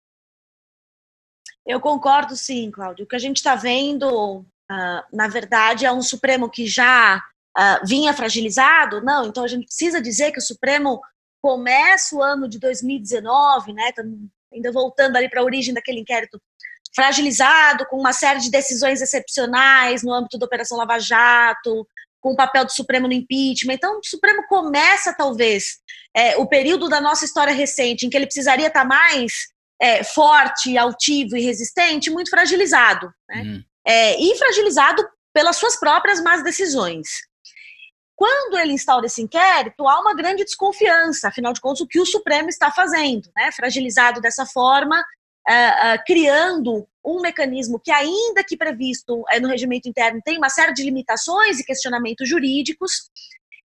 Eu 1.66 1.80
concordo 1.80 2.36
sim, 2.36 2.70
Cláudio. 2.70 3.04
O 3.04 3.08
que 3.08 3.16
a 3.16 3.20
gente 3.20 3.38
está 3.38 3.54
vendo, 3.54 4.40
uh, 4.40 5.02
na 5.12 5.28
verdade, 5.28 5.86
é 5.86 5.92
um 5.92 6.02
Supremo 6.02 6.50
que 6.50 6.66
já 6.66 7.22
uh, 7.56 7.86
vinha 7.86 8.12
fragilizado. 8.12 9.02
Não, 9.02 9.26
então 9.26 9.44
a 9.44 9.48
gente 9.48 9.66
precisa 9.66 10.00
dizer 10.00 10.30
que 10.30 10.38
o 10.38 10.42
Supremo 10.42 11.00
começa 11.44 12.16
o 12.16 12.22
ano 12.22 12.48
de 12.48 12.58
2019, 12.58 13.74
né? 13.74 13.90
ainda 14.50 14.72
voltando 14.72 15.16
ali 15.16 15.28
para 15.28 15.42
a 15.42 15.44
origem 15.44 15.74
daquele 15.74 16.00
inquérito 16.00 16.40
fragilizado, 16.96 17.84
com 17.84 17.98
uma 17.98 18.14
série 18.14 18.40
de 18.40 18.50
decisões 18.50 19.02
excepcionais 19.02 20.02
no 20.02 20.10
âmbito 20.10 20.38
da 20.38 20.46
Operação 20.46 20.78
Lava 20.78 20.98
Jato, 20.98 21.86
com 22.18 22.32
o 22.32 22.36
papel 22.36 22.64
do 22.64 22.72
Supremo 22.72 23.06
no 23.06 23.12
impeachment. 23.12 23.74
Então, 23.74 23.98
o 23.98 24.06
Supremo 24.06 24.46
começa, 24.48 25.12
talvez, 25.12 25.80
é, 26.16 26.34
o 26.38 26.46
período 26.46 26.88
da 26.88 26.98
nossa 26.98 27.26
história 27.26 27.52
recente, 27.52 28.06
em 28.06 28.08
que 28.08 28.16
ele 28.16 28.24
precisaria 28.24 28.68
estar 28.68 28.86
mais 28.86 29.48
é, 29.78 30.02
forte, 30.02 30.78
altivo 30.78 31.36
e 31.36 31.42
resistente, 31.42 32.08
muito 32.08 32.30
fragilizado. 32.30 33.12
Né? 33.28 33.42
Uhum. 33.42 33.64
É, 33.86 34.18
e 34.18 34.34
fragilizado 34.38 35.06
pelas 35.34 35.58
suas 35.58 35.78
próprias 35.78 36.22
más 36.22 36.42
decisões. 36.42 37.06
Quando 38.16 38.56
ele 38.58 38.72
instaura 38.72 39.06
esse 39.06 39.20
inquérito, 39.20 39.88
há 39.88 40.00
uma 40.00 40.14
grande 40.14 40.44
desconfiança, 40.44 41.28
afinal 41.28 41.52
de 41.52 41.60
contas, 41.60 41.80
o 41.80 41.86
que 41.86 42.00
o 42.00 42.06
Supremo 42.06 42.48
está 42.48 42.70
fazendo, 42.70 43.28
né? 43.36 43.50
fragilizado 43.52 44.20
dessa 44.20 44.46
forma, 44.46 45.00
uh, 45.00 45.52
uh, 45.52 46.04
criando 46.06 46.86
um 47.04 47.20
mecanismo 47.20 47.80
que, 47.82 47.90
ainda 47.90 48.44
que 48.46 48.56
previsto 48.56 49.20
uh, 49.20 49.40
no 49.40 49.48
regimento 49.48 49.88
interno, 49.88 50.20
tem 50.24 50.38
uma 50.38 50.48
série 50.48 50.72
de 50.72 50.84
limitações 50.84 51.58
e 51.58 51.64
questionamentos 51.64 52.28
jurídicos, 52.28 53.10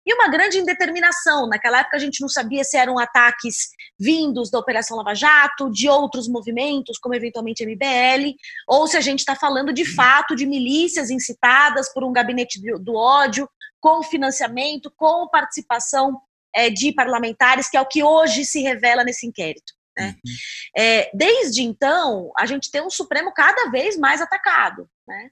e 0.09 0.15
uma 0.15 0.29
grande 0.29 0.57
indeterminação. 0.57 1.47
Naquela 1.47 1.81
época 1.81 1.99
a 1.99 2.01
gente 2.01 2.23
não 2.23 2.31
sabia 2.31 2.65
se 2.65 2.79
eram 2.79 2.99
ataques 2.99 3.69
vindos 4.01 4.51
da 4.51 4.59
Operação 4.59 4.97
Lava 4.97 5.15
Jato, 5.15 5.71
de 5.71 5.87
outros 5.87 6.27
movimentos, 6.27 6.99
como 6.99 7.15
eventualmente 7.15 7.67
MBL, 7.67 8.33
ou 8.67 8.87
se 8.87 8.97
a 8.97 9.03
gente 9.03 9.19
está 9.19 9.37
falando 9.37 9.71
de 9.71 9.85
fato 9.85 10.35
de 10.35 10.47
milícias 10.47 11.11
incitadas 11.11 11.93
por 11.93 12.03
um 12.05 12.13
gabinete 12.13 12.59
do 12.81 12.95
ódio, 12.95 13.47
com 13.81 14.03
financiamento, 14.03 14.93
com 14.97 15.29
participação 15.29 16.21
é, 16.55 16.71
de 16.71 16.93
parlamentares, 16.93 17.69
que 17.69 17.77
é 17.77 17.81
o 17.81 17.87
que 17.87 18.03
hoje 18.03 18.45
se 18.45 18.61
revela 18.63 19.05
nesse 19.05 19.27
inquérito. 19.27 19.73
Né? 19.97 20.15
Uhum. 20.25 20.33
É, 20.77 21.11
desde 21.15 21.63
então, 21.63 22.33
a 22.37 22.47
gente 22.47 22.71
tem 22.71 22.81
um 22.81 22.91
Supremo 22.91 23.33
cada 23.33 23.71
vez 23.71 23.97
mais 23.97 24.21
atacado. 24.21 24.89
Né? 25.07 25.31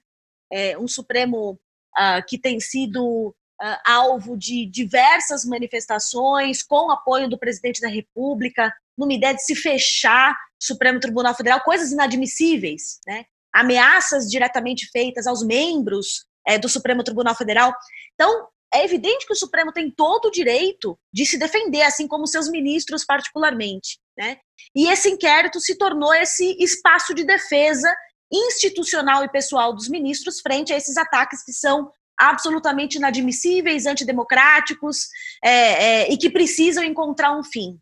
É, 0.51 0.77
um 0.77 0.87
Supremo 0.87 1.59
uh, 1.97 2.25
que 2.27 2.37
tem 2.37 2.59
sido 2.59 3.29
uh, 3.61 3.77
alvo 3.85 4.37
de 4.37 4.65
diversas 4.65 5.45
manifestações, 5.45 6.61
com 6.63 6.91
apoio 6.91 7.29
do 7.29 7.37
presidente 7.37 7.81
da 7.81 7.89
República, 7.89 8.73
numa 8.97 9.13
ideia 9.13 9.33
de 9.33 9.43
se 9.43 9.55
fechar 9.55 10.35
Supremo 10.61 10.99
Tribunal 10.99 11.35
Federal, 11.35 11.61
coisas 11.61 11.91
inadmissíveis, 11.91 12.99
né? 13.05 13.25
ameaças 13.53 14.29
diretamente 14.29 14.89
feitas 14.91 15.25
aos 15.25 15.45
membros 15.45 16.26
é, 16.47 16.57
do 16.57 16.69
Supremo 16.69 17.03
Tribunal 17.03 17.35
Federal. 17.35 17.73
Então, 18.13 18.47
é 18.73 18.83
evidente 18.83 19.25
que 19.25 19.33
o 19.33 19.37
Supremo 19.37 19.71
tem 19.71 19.89
todo 19.89 20.25
o 20.25 20.31
direito 20.31 20.97
de 21.13 21.25
se 21.25 21.37
defender, 21.37 21.81
assim 21.83 22.07
como 22.07 22.27
seus 22.27 22.49
ministros, 22.49 23.05
particularmente. 23.05 23.99
Né? 24.17 24.37
E 24.75 24.87
esse 24.89 25.09
inquérito 25.09 25.59
se 25.59 25.77
tornou 25.77 26.13
esse 26.13 26.55
espaço 26.59 27.13
de 27.13 27.23
defesa 27.23 27.93
institucional 28.31 29.23
e 29.23 29.31
pessoal 29.31 29.73
dos 29.73 29.87
ministros 29.87 30.41
frente 30.41 30.73
a 30.73 30.77
esses 30.77 30.97
ataques 30.97 31.43
que 31.43 31.53
são 31.53 31.91
absolutamente 32.19 32.97
inadmissíveis, 32.97 33.85
antidemocráticos 33.85 35.07
é, 35.43 35.51
é, 35.51 36.11
e 36.11 36.17
que 36.17 36.29
precisam 36.29 36.83
encontrar 36.83 37.37
um 37.37 37.43
fim. 37.43 37.79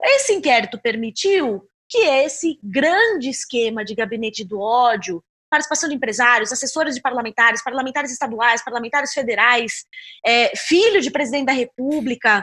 Esse 0.00 0.34
inquérito 0.34 0.80
permitiu 0.80 1.66
que 1.88 1.98
esse 1.98 2.58
grande 2.62 3.30
esquema 3.30 3.84
de 3.84 3.94
gabinete 3.94 4.44
do 4.44 4.60
ódio, 4.60 5.22
participação 5.52 5.86
de 5.86 5.94
empresários, 5.94 6.50
assessores 6.50 6.94
de 6.94 7.02
parlamentares, 7.02 7.62
parlamentares 7.62 8.10
estaduais, 8.10 8.64
parlamentares 8.64 9.12
federais, 9.12 9.84
é, 10.24 10.56
filho 10.56 11.02
de 11.02 11.10
presidente 11.10 11.44
da 11.44 11.52
República, 11.52 12.40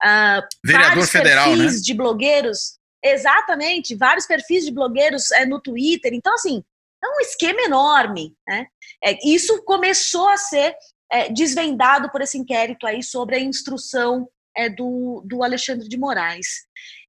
uh, 0.00 0.46
vereador 0.64 1.04
federal, 1.08 1.48
perfis 1.48 1.74
né? 1.74 1.80
de 1.82 1.92
blogueiros, 1.92 2.78
exatamente, 3.04 3.96
vários 3.96 4.26
perfis 4.26 4.64
de 4.64 4.70
blogueiros 4.70 5.32
é, 5.32 5.44
no 5.44 5.60
Twitter. 5.60 6.14
Então, 6.14 6.32
assim, 6.34 6.62
é 7.02 7.08
um 7.08 7.20
esquema 7.20 7.62
enorme, 7.62 8.32
né? 8.46 8.66
É, 9.02 9.18
isso 9.28 9.64
começou 9.64 10.28
a 10.28 10.36
ser 10.36 10.72
é, 11.10 11.28
desvendado 11.30 12.12
por 12.12 12.22
esse 12.22 12.38
inquérito 12.38 12.86
aí 12.86 13.02
sobre 13.02 13.34
a 13.34 13.40
instrução 13.40 14.28
é, 14.56 14.68
do, 14.68 15.20
do 15.26 15.42
Alexandre 15.42 15.88
de 15.88 15.98
Moraes. 15.98 16.46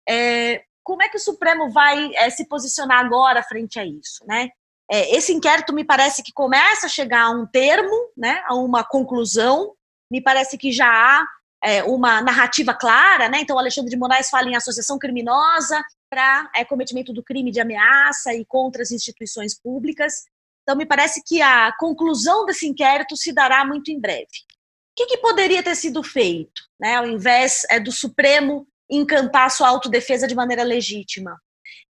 É, 0.10 0.64
como 0.84 1.04
é 1.04 1.10
que 1.10 1.18
o 1.18 1.20
Supremo 1.20 1.70
vai 1.70 2.12
é, 2.16 2.28
se 2.32 2.48
posicionar 2.48 3.06
agora 3.06 3.44
frente 3.44 3.80
a 3.80 3.86
isso, 3.86 4.26
né? 4.26 4.50
É, 4.92 5.16
esse 5.16 5.34
inquérito 5.34 5.74
me 5.74 5.84
parece 5.84 6.22
que 6.22 6.34
começa 6.34 6.86
a 6.86 6.90
chegar 6.90 7.24
a 7.24 7.32
um 7.32 7.46
termo, 7.46 8.12
né, 8.18 8.44
a 8.46 8.56
uma 8.56 8.84
conclusão. 8.84 9.74
Me 10.12 10.22
parece 10.22 10.58
que 10.58 10.72
já 10.72 10.88
há 10.88 11.26
é, 11.64 11.84
uma 11.84 12.22
narrativa 12.22 12.74
clara, 12.74 13.30
né? 13.30 13.40
Então, 13.40 13.58
Alexandre 13.58 13.90
de 13.90 13.98
Moraes 13.98 14.30
fala 14.30 14.50
em 14.50 14.56
associação 14.56 15.00
criminosa 15.00 15.82
para 16.10 16.50
é, 16.54 16.66
cometimento 16.66 17.14
do 17.14 17.24
crime 17.24 17.52
de 17.52 17.62
ameaça 17.62 18.34
e 18.34 18.46
contra 18.46 18.84
as 18.84 18.92
instituições 18.92 19.60
públicas. 19.60 20.26
Então, 20.62 20.76
me 20.76 20.86
parece 20.86 21.24
que 21.26 21.42
a 21.42 21.74
conclusão 21.78 22.46
desse 22.46 22.68
inquérito 22.68 23.16
se 23.16 23.34
dará 23.34 23.66
muito 23.66 23.90
em 23.90 24.00
breve. 24.00 24.26
O 24.26 24.96
que, 24.96 25.06
que 25.08 25.18
poderia 25.18 25.64
ter 25.64 25.76
sido 25.76 26.04
feito, 26.04 26.62
né, 26.80 26.96
ao 26.96 27.08
invés 27.08 27.66
é, 27.70 27.80
do 27.80 27.92
Supremo 27.92 28.68
encampar 28.90 29.50
sua 29.50 29.70
autodefesa 29.70 30.28
de 30.28 30.36
maneira 30.36 30.64
legítima? 30.64 31.42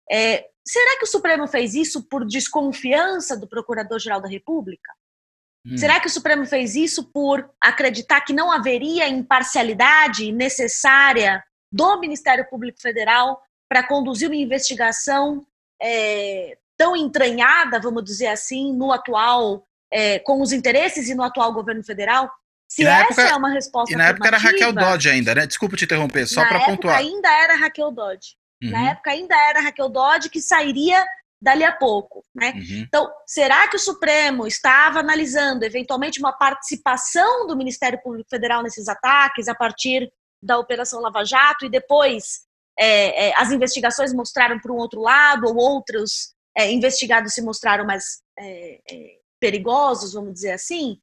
É, 0.09 0.45
será 0.65 0.97
que 0.97 1.03
o 1.03 1.07
Supremo 1.07 1.47
fez 1.47 1.73
isso 1.73 2.03
por 2.03 2.25
desconfiança 2.25 3.37
do 3.37 3.47
Procurador-Geral 3.47 4.21
da 4.21 4.27
República? 4.27 4.91
Hum. 5.65 5.77
Será 5.77 5.99
que 5.99 6.07
o 6.07 6.11
Supremo 6.11 6.45
fez 6.45 6.75
isso 6.75 7.05
por 7.05 7.49
acreditar 7.61 8.21
que 8.21 8.33
não 8.33 8.51
haveria 8.51 9.07
imparcialidade 9.07 10.31
necessária 10.31 11.43
do 11.71 11.99
Ministério 11.99 12.47
Público 12.49 12.79
Federal 12.81 13.41
para 13.69 13.87
conduzir 13.87 14.27
uma 14.27 14.35
investigação 14.35 15.45
é, 15.81 16.57
tão 16.77 16.95
entranhada, 16.95 17.79
vamos 17.79 18.03
dizer 18.03 18.27
assim, 18.27 18.73
no 18.73 18.91
atual, 18.91 19.65
é, 19.91 20.19
com 20.19 20.41
os 20.41 20.51
interesses 20.51 21.09
e 21.09 21.15
no 21.15 21.23
atual 21.23 21.53
governo 21.53 21.83
federal? 21.83 22.29
Se 22.67 22.85
essa 22.85 23.21
época, 23.21 23.21
é 23.21 23.35
uma 23.35 23.49
resposta. 23.51 23.93
E 23.93 23.95
na 23.95 24.07
época 24.07 24.27
era 24.27 24.37
Raquel 24.37 24.73
Dodge 24.73 25.09
ainda, 25.09 25.35
né? 25.35 25.45
Desculpa 25.45 25.77
te 25.77 25.85
interromper, 25.85 26.25
só 26.27 26.43
para 26.43 26.65
pontuar. 26.65 26.97
ainda 26.97 27.29
era 27.29 27.55
Raquel 27.55 27.91
Dodge. 27.91 28.35
Uhum. 28.63 28.71
Na 28.71 28.91
época 28.91 29.11
ainda 29.11 29.35
era 29.49 29.61
Raquel 29.61 29.89
Dodge 29.89 30.29
que 30.29 30.41
sairia 30.41 31.05
dali 31.41 31.63
a 31.63 31.71
pouco. 31.73 32.23
Né? 32.33 32.53
Uhum. 32.55 32.83
Então, 32.87 33.11
será 33.27 33.67
que 33.67 33.75
o 33.75 33.79
Supremo 33.79 34.47
estava 34.47 34.99
analisando 34.99 35.65
eventualmente 35.65 36.19
uma 36.19 36.31
participação 36.31 37.45
do 37.45 37.57
Ministério 37.57 38.01
Público 38.01 38.29
Federal 38.29 38.63
nesses 38.63 38.87
ataques 38.87 39.49
a 39.49 39.55
partir 39.55 40.11
da 40.41 40.57
Operação 40.57 41.01
Lava 41.01 41.23
Jato 41.25 41.65
e 41.65 41.69
depois 41.69 42.43
é, 42.79 43.27
é, 43.27 43.33
as 43.35 43.51
investigações 43.51 44.13
mostraram 44.13 44.59
para 44.59 44.71
um 44.71 44.77
outro 44.77 45.01
lado 45.01 45.47
ou 45.47 45.55
outros 45.55 46.33
é, 46.57 46.71
investigados 46.71 47.33
se 47.33 47.41
mostraram 47.41 47.85
mais 47.85 48.21
é, 48.39 48.79
é, 48.89 49.17
perigosos, 49.39 50.13
vamos 50.13 50.33
dizer 50.33 50.51
assim? 50.51 50.97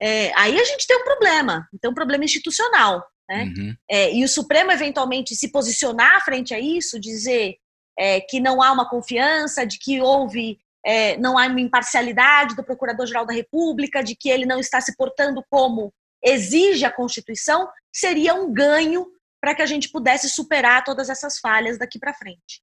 É, 0.00 0.32
aí 0.36 0.58
a 0.58 0.64
gente 0.64 0.86
tem 0.86 0.96
um 0.96 1.04
problema, 1.04 1.68
tem 1.80 1.90
um 1.90 1.94
problema 1.94 2.24
institucional. 2.24 3.04
Né? 3.28 3.44
Uhum. 3.44 3.76
e 4.12 4.22
o 4.22 4.28
Supremo 4.28 4.70
eventualmente 4.70 5.34
se 5.34 5.50
posicionar 5.50 6.22
frente 6.22 6.52
a 6.52 6.60
isso, 6.60 7.00
dizer 7.00 7.56
é, 7.98 8.20
que 8.20 8.40
não 8.40 8.60
há 8.62 8.72
uma 8.72 8.88
confiança, 8.88 9.66
de 9.66 9.78
que 9.78 10.00
houve, 10.00 10.58
é, 10.84 11.16
não 11.16 11.38
há 11.38 11.46
uma 11.46 11.60
imparcialidade 11.60 12.54
do 12.54 12.64
Procurador-Geral 12.64 13.26
da 13.26 13.32
República, 13.32 14.02
de 14.02 14.14
que 14.14 14.28
ele 14.28 14.46
não 14.46 14.58
está 14.58 14.80
se 14.80 14.96
portando 14.96 15.44
como 15.48 15.92
exige 16.22 16.84
a 16.84 16.92
Constituição, 16.92 17.68
seria 17.92 18.34
um 18.34 18.52
ganho 18.52 19.06
para 19.40 19.54
que 19.54 19.62
a 19.62 19.66
gente 19.66 19.90
pudesse 19.90 20.28
superar 20.28 20.82
todas 20.84 21.10
essas 21.10 21.38
falhas 21.38 21.78
daqui 21.78 21.98
para 21.98 22.14
frente. 22.14 22.62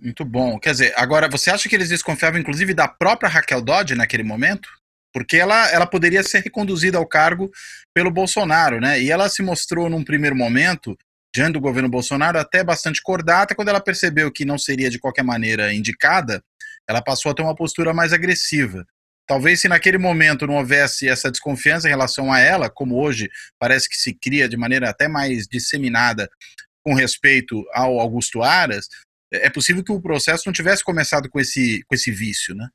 Muito 0.00 0.24
bom. 0.24 0.58
Quer 0.58 0.72
dizer, 0.72 0.94
agora 0.96 1.28
você 1.28 1.50
acha 1.50 1.68
que 1.68 1.74
eles 1.74 1.88
desconfiavam 1.88 2.38
inclusive 2.38 2.74
da 2.74 2.86
própria 2.86 3.28
Raquel 3.28 3.62
Dodge 3.62 3.94
naquele 3.94 4.24
momento? 4.24 4.68
Porque 5.16 5.38
ela, 5.38 5.70
ela 5.70 5.86
poderia 5.86 6.22
ser 6.22 6.42
reconduzida 6.42 6.98
ao 6.98 7.06
cargo 7.06 7.50
pelo 7.94 8.10
Bolsonaro, 8.10 8.78
né? 8.78 9.00
E 9.00 9.10
ela 9.10 9.30
se 9.30 9.42
mostrou 9.42 9.88
num 9.88 10.04
primeiro 10.04 10.36
momento 10.36 10.94
diante 11.34 11.54
do 11.54 11.60
governo 11.60 11.88
Bolsonaro 11.88 12.38
até 12.38 12.62
bastante 12.62 13.00
cordata. 13.02 13.54
Quando 13.54 13.68
ela 13.68 13.80
percebeu 13.80 14.30
que 14.30 14.44
não 14.44 14.58
seria 14.58 14.90
de 14.90 14.98
qualquer 14.98 15.22
maneira 15.22 15.72
indicada, 15.72 16.42
ela 16.86 17.00
passou 17.00 17.32
a 17.32 17.34
ter 17.34 17.40
uma 17.40 17.56
postura 17.56 17.94
mais 17.94 18.12
agressiva. 18.12 18.84
Talvez 19.26 19.62
se 19.62 19.68
naquele 19.68 19.96
momento 19.96 20.46
não 20.46 20.56
houvesse 20.56 21.08
essa 21.08 21.30
desconfiança 21.30 21.88
em 21.88 21.90
relação 21.90 22.30
a 22.30 22.38
ela, 22.38 22.68
como 22.68 23.00
hoje 23.02 23.30
parece 23.58 23.88
que 23.88 23.96
se 23.96 24.12
cria 24.12 24.46
de 24.46 24.58
maneira 24.58 24.90
até 24.90 25.08
mais 25.08 25.46
disseminada 25.46 26.28
com 26.84 26.92
respeito 26.92 27.64
ao 27.72 27.98
Augusto 27.98 28.42
Aras, 28.42 28.86
é 29.32 29.48
possível 29.48 29.82
que 29.82 29.92
o 29.92 30.02
processo 30.02 30.42
não 30.44 30.52
tivesse 30.52 30.84
começado 30.84 31.30
com 31.30 31.40
esse, 31.40 31.82
com 31.88 31.94
esse 31.94 32.10
vício, 32.10 32.54
né? 32.54 32.68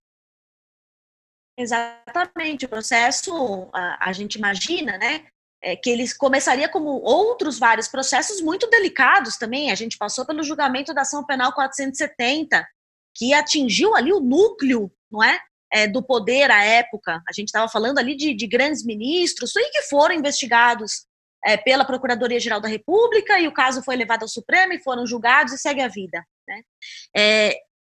Exatamente, 1.62 2.66
o 2.66 2.70
processo, 2.70 3.70
a, 3.72 4.10
a 4.10 4.14
gente 4.14 4.36
imagina, 4.36 4.98
né, 4.98 5.26
é, 5.64 5.76
que 5.76 5.90
eles 5.92 6.12
começaria 6.12 6.68
como 6.68 6.90
outros 7.04 7.60
vários 7.60 7.88
processos 7.88 8.42
muito 8.42 8.68
delicados 8.68 9.38
também. 9.38 9.72
A 9.72 9.76
gente 9.76 9.96
passou 9.98 10.26
pelo 10.26 10.44
julgamento 10.44 10.94
da 10.94 11.02
ação 11.02 11.24
penal 11.24 11.54
470, 11.54 12.68
que 13.16 13.32
atingiu 13.34 13.96
ali 13.96 14.12
o 14.12 14.20
núcleo, 14.20 14.92
não 15.12 15.24
é? 15.24 15.40
é 15.72 15.88
do 15.88 16.02
poder 16.02 16.50
à 16.50 16.64
época. 16.64 17.22
A 17.30 17.34
gente 17.34 17.50
estava 17.50 17.70
falando 17.70 18.00
ali 18.00 18.16
de, 18.16 18.34
de, 18.34 18.48
grandes 18.48 18.84
ministros, 18.84 19.56
e 19.56 19.70
que 19.70 19.84
foram 19.84 20.16
investigados 20.16 21.06
é, 21.46 21.58
pela 21.58 21.86
Procuradoria-Geral 21.86 22.60
da 22.60 22.68
República, 22.68 23.40
e 23.40 23.48
o 23.48 23.54
caso 23.54 23.84
foi 23.84 23.96
levado 23.96 24.24
ao 24.24 24.28
Supremo 24.28 24.74
e 24.74 24.82
foram 24.82 25.06
julgados 25.06 25.54
e 25.54 25.60
segue 25.60 25.82
a 25.82 25.88
vida. 25.88 26.26
Né? 26.48 26.62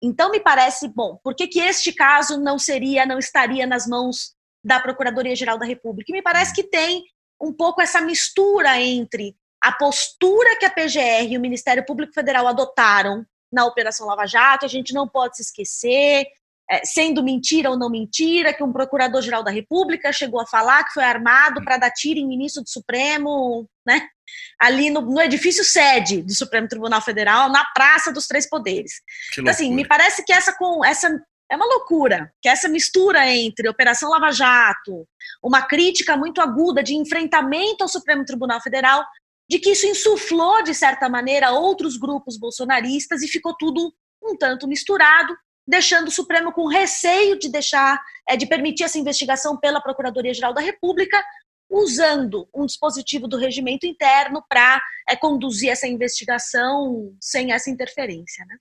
Então, 0.02 0.30
me 0.30 0.40
parece, 0.40 0.88
bom, 0.88 1.20
por 1.24 1.36
que, 1.36 1.48
que 1.48 1.60
este 1.60 1.92
caso 1.92 2.40
não 2.40 2.60
seria, 2.60 3.06
não 3.06 3.18
estaria 3.18 3.66
nas 3.66 3.88
mãos 3.88 4.36
da 4.64 4.80
Procuradoria-Geral 4.80 5.58
da 5.58 5.66
República? 5.66 6.12
E 6.12 6.14
me 6.14 6.22
parece 6.22 6.54
que 6.54 6.64
tem 6.64 7.04
um 7.42 7.54
pouco 7.54 7.82
essa 7.82 8.02
mistura 8.02 8.80
entre 8.82 9.36
a 9.62 9.72
postura 9.72 10.58
que 10.58 10.66
a 10.66 10.70
PGR 10.70 11.32
e 11.32 11.38
o 11.38 11.42
Ministério 11.42 11.86
Público 11.86 12.14
Federal 12.14 12.48
adotaram 12.48 13.26
na 13.52 13.66
Operação 13.66 14.08
Lava 14.08 14.26
Jato, 14.26 14.66
a 14.66 14.70
gente 14.70 14.94
não 14.94 15.08
pode 15.08 15.38
se 15.38 15.44
esquecer, 15.44 16.28
é, 16.70 16.86
sendo 16.86 17.24
mentira 17.24 17.70
ou 17.70 17.78
não 17.78 17.90
mentira, 17.90 18.54
que 18.54 18.64
um 18.64 18.74
procurador-geral 18.74 19.44
da 19.44 19.52
República 19.52 20.12
chegou 20.12 20.40
a 20.40 20.46
falar 20.46 20.84
que 20.84 20.94
foi 20.94 21.04
armado 21.04 21.64
para 21.64 21.78
dar 21.78 21.92
tiro 21.92 22.20
em 22.20 22.28
ministro 22.28 22.62
do 22.62 22.70
Supremo, 22.70 23.68
né? 23.86 24.08
Ali 24.60 24.90
no, 24.90 25.02
no, 25.02 25.22
edifício 25.22 25.64
sede 25.64 26.22
do 26.22 26.34
Supremo 26.34 26.68
Tribunal 26.68 27.02
Federal, 27.02 27.50
na 27.50 27.64
Praça 27.74 28.12
dos 28.12 28.28
Três 28.28 28.50
Poderes. 28.50 28.92
Então, 29.32 29.50
assim, 29.50 29.74
me 29.74 29.88
parece 29.88 30.26
que 30.26 30.34
essa, 30.34 30.54
com, 30.58 30.84
essa 30.84 31.08
é 31.50 31.56
uma 31.56 31.66
loucura 31.66 32.34
que 32.42 32.50
essa 32.50 32.68
mistura 32.68 33.26
entre 33.32 33.70
Operação 33.70 34.10
Lava 34.10 34.32
Jato, 34.32 35.08
uma 35.42 35.62
crítica 35.62 36.18
muito 36.18 36.42
aguda 36.42 36.84
de 36.84 36.94
enfrentamento 36.96 37.84
ao 37.84 37.88
Supremo 37.88 38.26
Tribunal 38.26 38.62
Federal, 38.62 39.06
de 39.50 39.60
que 39.60 39.72
isso 39.72 39.86
insuflou, 39.86 40.62
de 40.62 40.74
certa 40.74 41.08
maneira, 41.08 41.52
outros 41.52 41.98
grupos 41.98 42.38
bolsonaristas 42.38 43.22
e 43.22 43.30
ficou 43.30 43.56
tudo 43.56 43.94
um 44.22 44.36
tanto 44.36 44.68
misturado, 44.68 45.34
deixando 45.68 46.08
o 46.08 46.12
Supremo 46.12 46.54
com 46.54 46.68
receio 46.68 47.38
de 47.38 47.50
deixar, 47.50 48.00
é, 48.30 48.38
de 48.38 48.46
permitir 48.46 48.84
essa 48.84 48.98
investigação 48.98 49.58
pela 49.58 49.82
Procuradoria-Geral 49.82 50.54
da 50.54 50.62
República, 50.62 51.22
usando 51.70 52.48
um 52.56 52.66
dispositivo 52.66 53.28
do 53.28 53.38
regimento 53.38 53.86
interno 53.86 54.42
para 54.48 54.82
é, 55.10 55.16
conduzir 55.16 55.70
essa 55.70 55.86
investigação 55.86 57.14
sem 57.22 57.52
essa 57.52 57.70
interferência. 57.70 58.46
Né? 58.46 58.56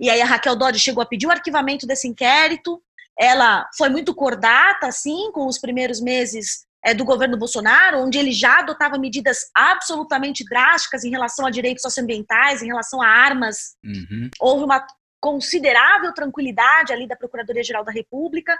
E 0.00 0.08
aí 0.08 0.20
a 0.20 0.26
Raquel 0.26 0.54
Dodge 0.54 0.78
chegou 0.78 1.02
a 1.02 1.06
pedir 1.06 1.26
o 1.26 1.32
arquivamento 1.32 1.86
desse 1.86 2.06
inquérito, 2.06 2.80
ela 3.18 3.68
foi 3.76 3.88
muito 3.88 4.14
cordata, 4.14 4.86
assim, 4.86 5.30
com 5.32 5.46
os 5.46 5.58
primeiros 5.58 6.00
meses 6.00 6.64
é, 6.84 6.94
do 6.94 7.04
governo 7.04 7.36
Bolsonaro, 7.36 7.98
onde 7.98 8.18
ele 8.18 8.32
já 8.32 8.60
adotava 8.60 8.98
medidas 8.98 9.38
absolutamente 9.54 10.44
drásticas 10.44 11.04
em 11.04 11.10
relação 11.10 11.46
a 11.46 11.50
direitos 11.50 11.82
socioambientais, 11.82 12.62
em 12.62 12.66
relação 12.66 13.02
a 13.02 13.06
armas. 13.06 13.76
Uhum. 13.84 14.30
Houve 14.40 14.64
uma 14.64 14.84
considerável 15.22 16.12
tranquilidade 16.12 16.92
ali 16.92 17.06
da 17.06 17.14
Procuradoria-Geral 17.14 17.84
da 17.84 17.92
República. 17.92 18.54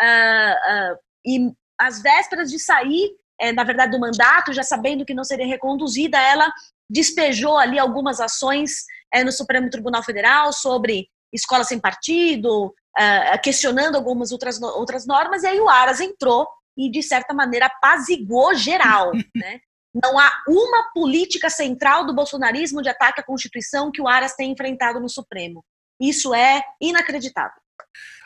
Uh, 0.00 0.94
uh, 0.94 0.98
e 1.26 1.52
às 1.78 2.00
vésperas 2.00 2.50
de 2.50 2.58
sair, 2.58 3.10
é, 3.38 3.52
na 3.52 3.62
verdade, 3.62 3.92
do 3.92 4.00
mandato, 4.00 4.52
já 4.54 4.62
sabendo 4.62 5.04
que 5.04 5.12
não 5.12 5.22
seria 5.22 5.46
reconduzida, 5.46 6.18
ela 6.18 6.50
despejou 6.90 7.58
ali 7.58 7.78
algumas 7.78 8.20
ações 8.20 8.86
é, 9.12 9.22
no 9.22 9.30
Supremo 9.30 9.68
Tribunal 9.68 10.02
Federal 10.02 10.50
sobre 10.52 11.08
escola 11.30 11.62
sem 11.62 11.78
partido, 11.78 12.66
uh, 12.66 13.42
questionando 13.42 13.96
algumas 13.96 14.32
outras, 14.32 14.60
outras 14.62 15.06
normas, 15.06 15.42
e 15.42 15.46
aí 15.46 15.60
o 15.60 15.68
Aras 15.68 16.00
entrou 16.00 16.48
e, 16.74 16.90
de 16.90 17.02
certa 17.02 17.34
maneira, 17.34 17.66
apazigou 17.66 18.54
geral, 18.54 19.12
né? 19.36 19.60
Não 20.02 20.18
há 20.18 20.30
uma 20.46 20.90
política 20.94 21.50
central 21.50 22.06
do 22.06 22.14
bolsonarismo 22.14 22.80
de 22.82 22.88
ataque 22.88 23.20
à 23.20 23.24
Constituição 23.24 23.90
que 23.90 24.00
o 24.00 24.08
Aras 24.08 24.34
tem 24.34 24.52
enfrentado 24.52 25.00
no 25.00 25.08
Supremo. 25.08 25.64
Isso 26.00 26.34
é 26.34 26.62
inacreditável. 26.80 27.60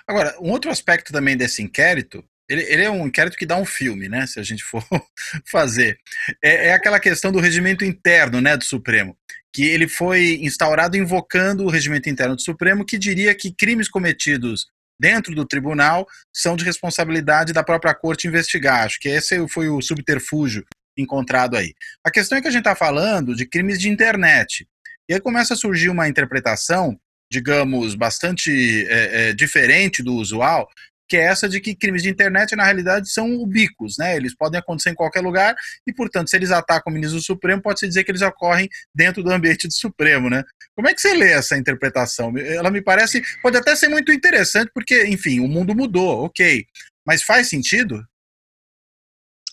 Agora, 0.06 0.36
um 0.40 0.50
outro 0.50 0.70
aspecto 0.70 1.12
também 1.12 1.36
desse 1.36 1.62
inquérito 1.62 2.24
ele, 2.48 2.62
ele, 2.64 2.82
é 2.82 2.90
um 2.90 3.06
inquérito 3.06 3.36
que 3.36 3.46
dá 3.46 3.56
um 3.56 3.64
filme, 3.64 4.08
né? 4.08 4.26
Se 4.26 4.38
a 4.38 4.42
gente 4.42 4.62
for 4.62 4.84
fazer. 5.50 5.98
É, 6.42 6.68
é, 6.68 6.72
aquela 6.74 7.00
questão 7.00 7.32
do 7.32 7.40
regimento 7.40 7.84
interno 7.84 8.40
né, 8.40 8.56
do 8.56 8.64
Supremo, 8.64 9.16
que 9.52 9.64
ele 9.64 9.88
foi 9.88 10.38
instaurado 10.42 10.96
invocando 10.96 11.64
o 11.64 11.70
regimento 11.70 12.10
interno 12.10 12.36
do 12.36 12.42
Supremo, 12.42 12.84
que 12.84 12.98
diria 12.98 13.34
que 13.34 13.54
crimes 13.54 13.88
cometidos 13.88 14.66
dentro 15.00 15.34
do 15.34 15.46
tribunal 15.46 16.06
são 16.32 16.56
de 16.56 16.64
responsabilidade 16.64 17.52
da 17.52 17.64
própria 17.64 17.94
corte 17.94 18.28
investigar. 18.28 18.84
Acho 18.84 19.00
que 19.00 19.08
esse 19.08 19.48
foi 19.48 19.68
o 19.68 19.80
subterfúgio 19.80 20.64
encontrado 20.96 21.56
aí. 21.56 21.72
A 22.04 22.10
questão 22.10 22.36
é 22.36 22.42
que 22.42 22.48
a 22.48 22.50
gente 22.50 22.60
está 22.60 22.74
falando 22.74 23.34
de 23.34 23.46
crimes 23.46 23.80
de 23.80 23.88
internet. 23.88 24.68
E 25.08 25.14
aí 25.14 25.20
começa 25.20 25.54
a 25.54 25.56
surgir 25.56 25.88
uma 25.88 26.08
interpretação, 26.08 26.98
digamos, 27.32 27.94
bastante 27.94 28.86
é, 28.88 29.30
é, 29.30 29.32
diferente 29.32 30.02
do 30.02 30.14
usual, 30.14 30.68
que 31.08 31.16
é 31.16 31.22
essa 31.22 31.48
de 31.48 31.60
que 31.60 31.74
crimes 31.74 32.02
de 32.02 32.10
internet, 32.10 32.54
na 32.54 32.64
realidade, 32.64 33.10
são 33.10 33.34
ubíquos, 33.34 33.96
né? 33.98 34.14
Eles 34.16 34.34
podem 34.36 34.60
acontecer 34.60 34.90
em 34.90 34.94
qualquer 34.94 35.22
lugar 35.22 35.54
e, 35.86 35.92
portanto, 35.92 36.28
se 36.28 36.36
eles 36.36 36.50
atacam 36.50 36.90
o 36.90 36.94
ministro 36.94 37.18
do 37.18 37.24
Supremo, 37.24 37.62
pode-se 37.62 37.88
dizer 37.88 38.04
que 38.04 38.10
eles 38.10 38.22
ocorrem 38.22 38.68
dentro 38.94 39.22
do 39.22 39.32
ambiente 39.32 39.66
do 39.66 39.72
Supremo, 39.72 40.28
né? 40.28 40.44
Como 40.76 40.88
é 40.88 40.94
que 40.94 41.00
você 41.00 41.14
lê 41.14 41.32
essa 41.32 41.56
interpretação? 41.56 42.36
Ela 42.36 42.70
me 42.70 42.82
parece, 42.82 43.22
pode 43.42 43.56
até 43.56 43.74
ser 43.74 43.88
muito 43.88 44.12
interessante, 44.12 44.70
porque, 44.74 45.06
enfim, 45.06 45.40
o 45.40 45.48
mundo 45.48 45.74
mudou, 45.74 46.24
ok. 46.24 46.66
Mas 47.06 47.22
faz 47.22 47.48
sentido? 47.48 48.02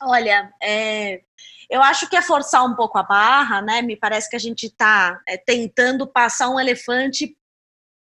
Olha, 0.02 0.50
é, 0.62 1.22
eu 1.70 1.82
acho 1.84 2.10
que 2.10 2.16
é 2.16 2.22
forçar 2.22 2.66
um 2.66 2.76
pouco 2.76 2.98
a 2.98 3.04
barra, 3.04 3.62
né? 3.62 3.82
Me 3.82 3.96
parece 3.96 4.30
que 4.30 4.36
a 4.36 4.40
gente 4.40 4.66
está 4.66 5.22
é, 5.28 5.38
tentando 5.38 6.08
passar 6.08 6.50
um 6.50 6.60
elefante 6.60 7.36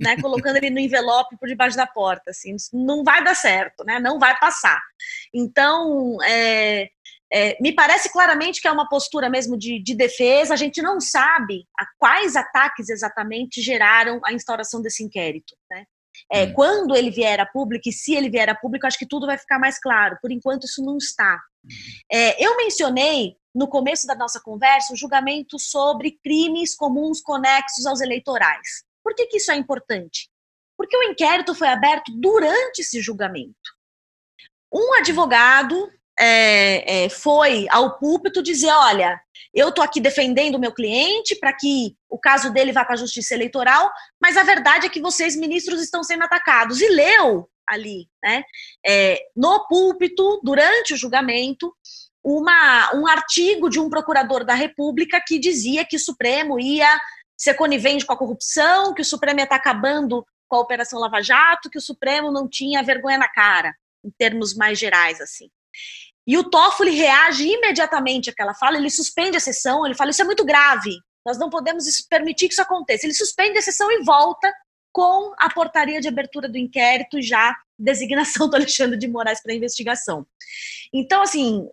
né, 0.02 0.20
colocando 0.20 0.56
ele 0.56 0.70
no 0.70 0.78
envelope 0.78 1.36
por 1.38 1.48
debaixo 1.48 1.76
da 1.76 1.86
porta, 1.86 2.30
assim, 2.30 2.56
não 2.72 3.04
vai 3.04 3.22
dar 3.22 3.34
certo, 3.34 3.84
né, 3.84 3.98
não 4.00 4.18
vai 4.18 4.38
passar. 4.38 4.80
Então, 5.32 6.18
é, 6.22 6.88
é, 7.32 7.56
me 7.60 7.72
parece 7.72 8.12
claramente 8.12 8.60
que 8.60 8.68
é 8.68 8.72
uma 8.72 8.88
postura 8.88 9.30
mesmo 9.30 9.56
de, 9.56 9.82
de, 9.82 9.94
defesa, 9.94 10.52
a 10.52 10.56
gente 10.56 10.82
não 10.82 11.00
sabe 11.00 11.66
a 11.78 11.86
quais 11.98 12.36
ataques 12.36 12.88
exatamente 12.88 13.62
geraram 13.62 14.20
a 14.24 14.32
instauração 14.32 14.82
desse 14.82 15.02
inquérito, 15.02 15.56
né. 15.70 15.84
É, 16.30 16.44
hum. 16.44 16.52
Quando 16.52 16.94
ele 16.94 17.10
vier 17.10 17.40
a 17.40 17.46
público, 17.46 17.88
e 17.88 17.92
se 17.92 18.14
ele 18.14 18.28
vier 18.28 18.48
a 18.50 18.54
público, 18.54 18.86
acho 18.86 18.98
que 18.98 19.08
tudo 19.08 19.26
vai 19.26 19.38
ficar 19.38 19.58
mais 19.58 19.80
claro. 19.80 20.18
Por 20.20 20.30
enquanto, 20.30 20.64
isso 20.64 20.84
não 20.84 20.98
está. 20.98 21.40
É, 22.10 22.44
eu 22.44 22.56
mencionei 22.56 23.36
no 23.54 23.68
começo 23.68 24.06
da 24.06 24.14
nossa 24.14 24.40
conversa 24.40 24.92
o 24.92 24.96
julgamento 24.96 25.58
sobre 25.58 26.18
crimes 26.22 26.74
comuns 26.74 27.20
conexos 27.20 27.86
aos 27.86 28.00
eleitorais. 28.00 28.84
Por 29.02 29.14
que, 29.14 29.26
que 29.26 29.36
isso 29.36 29.50
é 29.50 29.56
importante? 29.56 30.28
Porque 30.76 30.96
o 30.96 31.02
inquérito 31.02 31.54
foi 31.54 31.68
aberto 31.68 32.12
durante 32.12 32.80
esse 32.80 33.00
julgamento. 33.00 33.54
Um 34.72 34.94
advogado 34.94 35.90
é, 36.18 37.04
é, 37.04 37.08
foi 37.08 37.66
ao 37.70 37.98
púlpito 37.98 38.42
dizer: 38.42 38.70
olha, 38.70 39.20
eu 39.54 39.68
estou 39.68 39.84
aqui 39.84 40.00
defendendo 40.00 40.56
o 40.56 40.58
meu 40.58 40.72
cliente 40.72 41.36
para 41.36 41.52
que 41.52 41.96
o 42.08 42.18
caso 42.18 42.52
dele 42.52 42.72
vá 42.72 42.84
para 42.84 42.94
a 42.94 42.98
justiça 42.98 43.34
eleitoral, 43.34 43.90
mas 44.20 44.36
a 44.36 44.42
verdade 44.42 44.86
é 44.86 44.90
que 44.90 45.00
vocês, 45.00 45.36
ministros, 45.36 45.82
estão 45.82 46.02
sendo 46.02 46.24
atacados. 46.24 46.80
E 46.80 46.88
leu 46.88 47.48
ali, 47.68 48.08
né, 48.22 48.42
é, 48.84 49.18
no 49.36 49.66
púlpito, 49.66 50.40
durante 50.42 50.94
o 50.94 50.96
julgamento, 50.96 51.72
uma, 52.24 52.94
um 52.94 53.06
artigo 53.06 53.68
de 53.68 53.80
um 53.80 53.90
procurador 53.90 54.44
da 54.44 54.54
República 54.54 55.22
que 55.26 55.38
dizia 55.38 55.84
que 55.84 55.96
o 55.96 56.00
Supremo 56.00 56.58
ia 56.58 57.00
ser 57.42 57.54
conivente 57.54 58.06
com 58.06 58.12
a 58.12 58.16
corrupção, 58.16 58.94
que 58.94 59.02
o 59.02 59.04
Supremo 59.04 59.40
estar 59.40 59.56
acabando 59.56 60.24
com 60.46 60.56
a 60.56 60.60
Operação 60.60 61.00
Lava 61.00 61.20
Jato, 61.20 61.68
que 61.68 61.78
o 61.78 61.80
Supremo 61.80 62.30
não 62.30 62.48
tinha 62.48 62.84
vergonha 62.84 63.18
na 63.18 63.28
cara, 63.28 63.74
em 64.04 64.10
termos 64.16 64.54
mais 64.54 64.78
gerais, 64.78 65.20
assim. 65.20 65.50
E 66.24 66.38
o 66.38 66.48
Toffoli 66.48 66.92
reage 66.92 67.48
imediatamente 67.48 68.30
àquela 68.30 68.54
fala, 68.54 68.76
ele 68.76 68.90
suspende 68.90 69.36
a 69.36 69.40
sessão, 69.40 69.84
ele 69.84 69.96
fala, 69.96 70.12
isso 70.12 70.22
é 70.22 70.24
muito 70.24 70.44
grave, 70.44 70.96
nós 71.26 71.36
não 71.36 71.50
podemos 71.50 71.84
permitir 72.08 72.46
que 72.46 72.52
isso 72.52 72.62
aconteça. 72.62 73.06
Ele 73.06 73.14
suspende 73.14 73.58
a 73.58 73.62
sessão 73.62 73.90
e 73.90 74.04
volta 74.04 74.52
com 74.92 75.32
a 75.38 75.48
portaria 75.48 76.00
de 76.00 76.08
abertura 76.08 76.48
do 76.48 76.58
inquérito 76.58 77.20
já 77.20 77.56
designação 77.78 78.48
do 78.48 78.56
Alexandre 78.56 78.98
de 78.98 79.08
Moraes 79.08 79.42
para 79.42 79.54
investigação. 79.54 80.26
Então, 80.92 81.22
assim, 81.22 81.66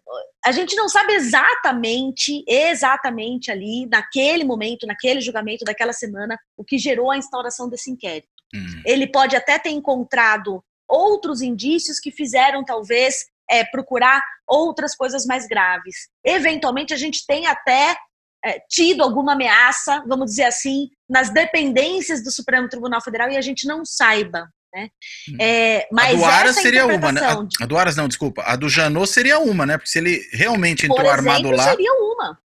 a 0.45 0.51
gente 0.51 0.75
não 0.75 0.89
sabe 0.89 1.13
exatamente, 1.13 2.43
exatamente 2.47 3.51
ali, 3.51 3.85
naquele 3.85 4.43
momento, 4.43 4.87
naquele 4.87 5.21
julgamento 5.21 5.65
daquela 5.65 5.93
semana, 5.93 6.39
o 6.57 6.63
que 6.63 6.77
gerou 6.77 7.11
a 7.11 7.17
instauração 7.17 7.69
desse 7.69 7.91
inquérito. 7.91 8.29
Uhum. 8.53 8.81
Ele 8.85 9.05
pode 9.05 9.35
até 9.35 9.59
ter 9.59 9.69
encontrado 9.69 10.63
outros 10.87 11.41
indícios 11.41 11.99
que 11.99 12.11
fizeram, 12.11 12.63
talvez, 12.63 13.25
é, 13.49 13.63
procurar 13.63 14.23
outras 14.47 14.95
coisas 14.95 15.25
mais 15.25 15.47
graves. 15.47 16.09
Eventualmente, 16.23 16.93
a 16.93 16.97
gente 16.97 17.25
tem 17.27 17.45
até 17.45 17.95
é, 18.43 18.59
tido 18.69 19.03
alguma 19.03 19.33
ameaça, 19.33 20.03
vamos 20.07 20.31
dizer 20.31 20.45
assim, 20.45 20.89
nas 21.09 21.29
dependências 21.29 22.23
do 22.23 22.31
Supremo 22.31 22.69
Tribunal 22.69 23.01
Federal 23.01 23.29
e 23.29 23.37
a 23.37 23.41
gente 23.41 23.67
não 23.67 23.85
saiba. 23.85 24.47
Né? 24.73 24.89
Hum. 25.29 25.37
É, 25.41 25.87
mas 25.91 26.15
a 26.15 26.17
do 26.17 26.25
Aras 26.25 26.55
seria 26.55 26.85
uma, 26.85 27.11
né? 27.11 27.21
A, 27.21 27.63
a, 27.63 27.65
do 27.65 27.77
Aras 27.77 27.95
não, 27.95 28.07
desculpa. 28.07 28.43
A 28.43 28.55
do 28.55 28.69
Janot 28.69 29.09
seria 29.09 29.39
uma, 29.39 29.65
né? 29.65 29.77
Porque 29.77 29.89
se 29.89 29.97
ele 29.97 30.21
realmente 30.31 30.85
entrou 30.85 30.99
exemplo, 30.99 31.31
armado 31.31 31.51
lá. 31.51 31.71
Seria 31.71 31.91
uma. 31.93 32.39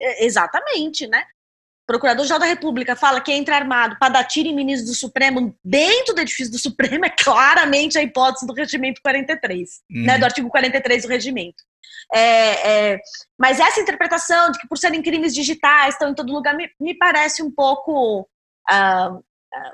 É, 0.00 0.24
exatamente, 0.24 1.06
né? 1.06 1.24
Procurador-Geral 1.86 2.38
da 2.38 2.46
República 2.46 2.96
fala 2.96 3.20
que 3.20 3.32
entra 3.32 3.56
armado 3.56 3.98
para 3.98 4.12
dar 4.12 4.24
tiro 4.24 4.48
em 4.48 4.54
ministro 4.54 4.86
do 4.86 4.94
Supremo 4.94 5.54
dentro 5.62 6.14
do 6.14 6.20
edifício 6.20 6.50
do 6.50 6.58
Supremo 6.58 7.04
é 7.04 7.10
claramente 7.10 7.98
a 7.98 8.02
hipótese 8.02 8.46
do 8.46 8.54
regimento 8.54 9.00
43, 9.02 9.68
uhum. 9.90 10.02
né, 10.04 10.18
do 10.18 10.24
artigo 10.24 10.48
43 10.48 11.02
do 11.02 11.08
regimento. 11.08 11.62
É, 12.12 12.92
é, 12.92 13.00
mas 13.38 13.60
essa 13.60 13.80
interpretação 13.80 14.50
de 14.50 14.58
que 14.58 14.68
por 14.68 14.78
serem 14.78 15.02
crimes 15.02 15.34
digitais 15.34 15.94
estão 15.94 16.10
em 16.10 16.14
todo 16.14 16.32
lugar 16.32 16.56
me, 16.56 16.68
me 16.80 16.96
parece 16.96 17.42
um 17.42 17.50
pouco, 17.50 18.22
uh, 18.70 19.24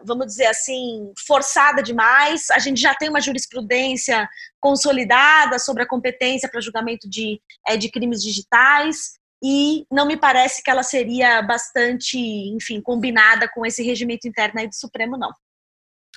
vamos 0.04 0.26
dizer 0.26 0.46
assim, 0.46 1.12
forçada 1.26 1.82
demais. 1.82 2.50
A 2.50 2.58
gente 2.58 2.80
já 2.80 2.94
tem 2.94 3.08
uma 3.08 3.20
jurisprudência 3.20 4.28
consolidada 4.60 5.58
sobre 5.58 5.82
a 5.82 5.88
competência 5.88 6.48
para 6.48 6.60
julgamento 6.60 7.08
de, 7.08 7.40
é, 7.66 7.76
de 7.76 7.90
crimes 7.90 8.22
digitais 8.22 9.18
e 9.42 9.86
não 9.90 10.06
me 10.06 10.16
parece 10.16 10.62
que 10.62 10.70
ela 10.70 10.82
seria 10.82 11.40
bastante, 11.42 12.18
enfim, 12.18 12.80
combinada 12.80 13.48
com 13.48 13.64
esse 13.64 13.82
regimento 13.82 14.26
interno 14.26 14.60
aí 14.60 14.68
do 14.68 14.74
Supremo, 14.74 15.16
não. 15.16 15.30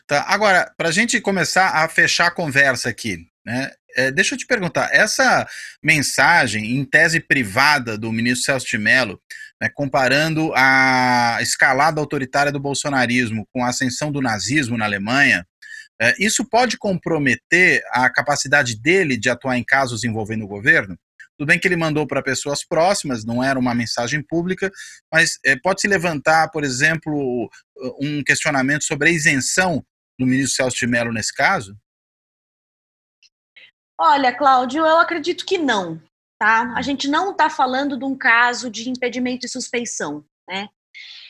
Tá, 0.08 0.26
agora, 0.28 0.74
para 0.76 0.90
a 0.90 0.92
gente 0.92 1.22
começar 1.22 1.84
a 1.84 1.88
fechar 1.88 2.28
a 2.28 2.32
conversa 2.34 2.90
aqui, 2.90 3.28
né, 3.46 3.72
é, 3.96 4.12
deixa 4.12 4.36
eu 4.36 4.38
te 4.38 4.46
perguntar, 4.46 4.90
essa 4.94 5.48
mensagem 5.84 6.78
em 6.78 6.86
tese 6.86 7.20
privada 7.20 7.98
do 7.98 8.12
ministro 8.12 8.46
Celso 8.46 8.68
de 8.68 8.78
Mello, 8.78 9.22
né, 9.62 9.70
comparando 9.74 10.52
a 10.56 11.38
escalada 11.42 12.00
autoritária 12.00 12.52
do 12.52 12.60
bolsonarismo 12.60 13.48
com 13.52 13.64
a 13.64 13.70
ascensão 13.70 14.12
do 14.12 14.22
nazismo 14.22 14.78
na 14.78 14.86
Alemanha, 14.86 15.46
é, 16.02 16.16
isso 16.20 16.44
pode 16.44 16.78
comprometer 16.78 17.84
a 17.92 18.10
capacidade 18.10 18.76
dele 18.82 19.18
de 19.18 19.30
atuar 19.30 19.58
em 19.58 19.64
casos 19.64 20.04
envolvendo 20.04 20.46
o 20.46 20.48
governo? 20.48 20.98
Tudo 21.38 21.48
bem 21.48 21.60
que 21.60 21.68
ele 21.68 21.76
mandou 21.76 22.08
para 22.08 22.24
pessoas 22.24 22.64
próximas, 22.64 23.24
não 23.24 23.44
era 23.44 23.58
uma 23.58 23.74
mensagem 23.74 24.22
pública, 24.22 24.72
mas 25.12 25.40
é, 25.46 25.56
pode 25.56 25.82
se 25.82 25.88
levantar, 25.88 26.50
por 26.50 26.64
exemplo, 26.64 27.50
um 28.00 28.24
questionamento 28.24 28.84
sobre 28.84 29.10
a 29.10 29.12
isenção 29.12 29.84
do 30.20 30.26
ministro 30.26 30.56
Celso 30.56 30.78
de 30.78 30.88
Mello 30.88 31.14
nesse 31.14 31.34
caso? 31.34 31.76
Olha, 34.04 34.36
Cláudio, 34.36 34.84
eu 34.84 34.98
acredito 34.98 35.46
que 35.46 35.60
não. 35.60 36.02
Tá? 36.40 36.74
A 36.76 36.82
gente 36.82 37.08
não 37.08 37.34
está 37.34 37.52
falando 37.52 37.96
de 37.96 38.04
um 38.04 38.18
caso 38.18 38.68
de 38.68 38.90
impedimento 38.90 39.46
e 39.46 39.50
suspeição. 39.50 40.26
Né? 40.50 40.68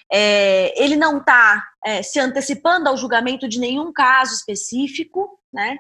É, 0.09 0.81
ele 0.81 0.95
não 0.95 1.17
está 1.17 1.67
é, 1.85 2.01
se 2.01 2.17
antecipando 2.17 2.87
ao 2.87 2.95
julgamento 2.95 3.45
de 3.49 3.59
nenhum 3.59 3.91
caso 3.91 4.33
específico, 4.35 5.37
né? 5.51 5.77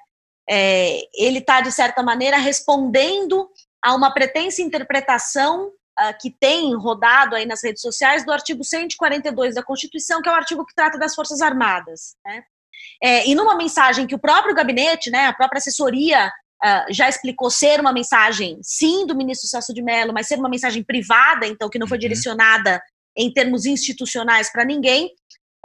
É, 0.49 0.99
ele 1.15 1.39
está, 1.39 1.61
de 1.61 1.71
certa 1.71 2.03
maneira, 2.03 2.35
respondendo 2.35 3.49
a 3.81 3.95
uma 3.95 4.13
pretensa 4.13 4.61
interpretação 4.61 5.67
uh, 5.67 6.13
que 6.19 6.29
tem 6.29 6.75
rodado 6.75 7.37
aí 7.37 7.45
nas 7.45 7.63
redes 7.63 7.81
sociais 7.81 8.25
do 8.25 8.33
artigo 8.33 8.65
142 8.65 9.55
da 9.55 9.63
Constituição, 9.63 10.21
que 10.21 10.27
é 10.27 10.31
o 10.31 10.35
artigo 10.35 10.65
que 10.65 10.75
trata 10.75 10.99
das 10.99 11.15
Forças 11.15 11.39
Armadas. 11.39 12.17
Né? 12.25 12.43
É, 13.01 13.27
e 13.29 13.33
numa 13.33 13.55
mensagem 13.55 14.05
que 14.05 14.15
o 14.15 14.19
próprio 14.19 14.53
gabinete, 14.53 15.09
né, 15.09 15.27
a 15.27 15.33
própria 15.33 15.59
assessoria 15.59 16.29
Uh, 16.63 16.93
já 16.93 17.09
explicou 17.09 17.49
ser 17.49 17.79
uma 17.79 17.91
mensagem, 17.91 18.59
sim, 18.61 19.07
do 19.07 19.15
ministro 19.15 19.47
Celso 19.47 19.73
de 19.73 19.81
Mello, 19.81 20.13
mas 20.13 20.27
ser 20.27 20.37
uma 20.37 20.49
mensagem 20.49 20.83
privada, 20.83 21.47
então, 21.47 21.69
que 21.69 21.79
não 21.79 21.87
foi 21.87 21.97
uhum. 21.97 22.01
direcionada 22.01 22.79
em 23.17 23.33
termos 23.33 23.65
institucionais 23.65 24.51
para 24.51 24.63
ninguém, 24.63 25.09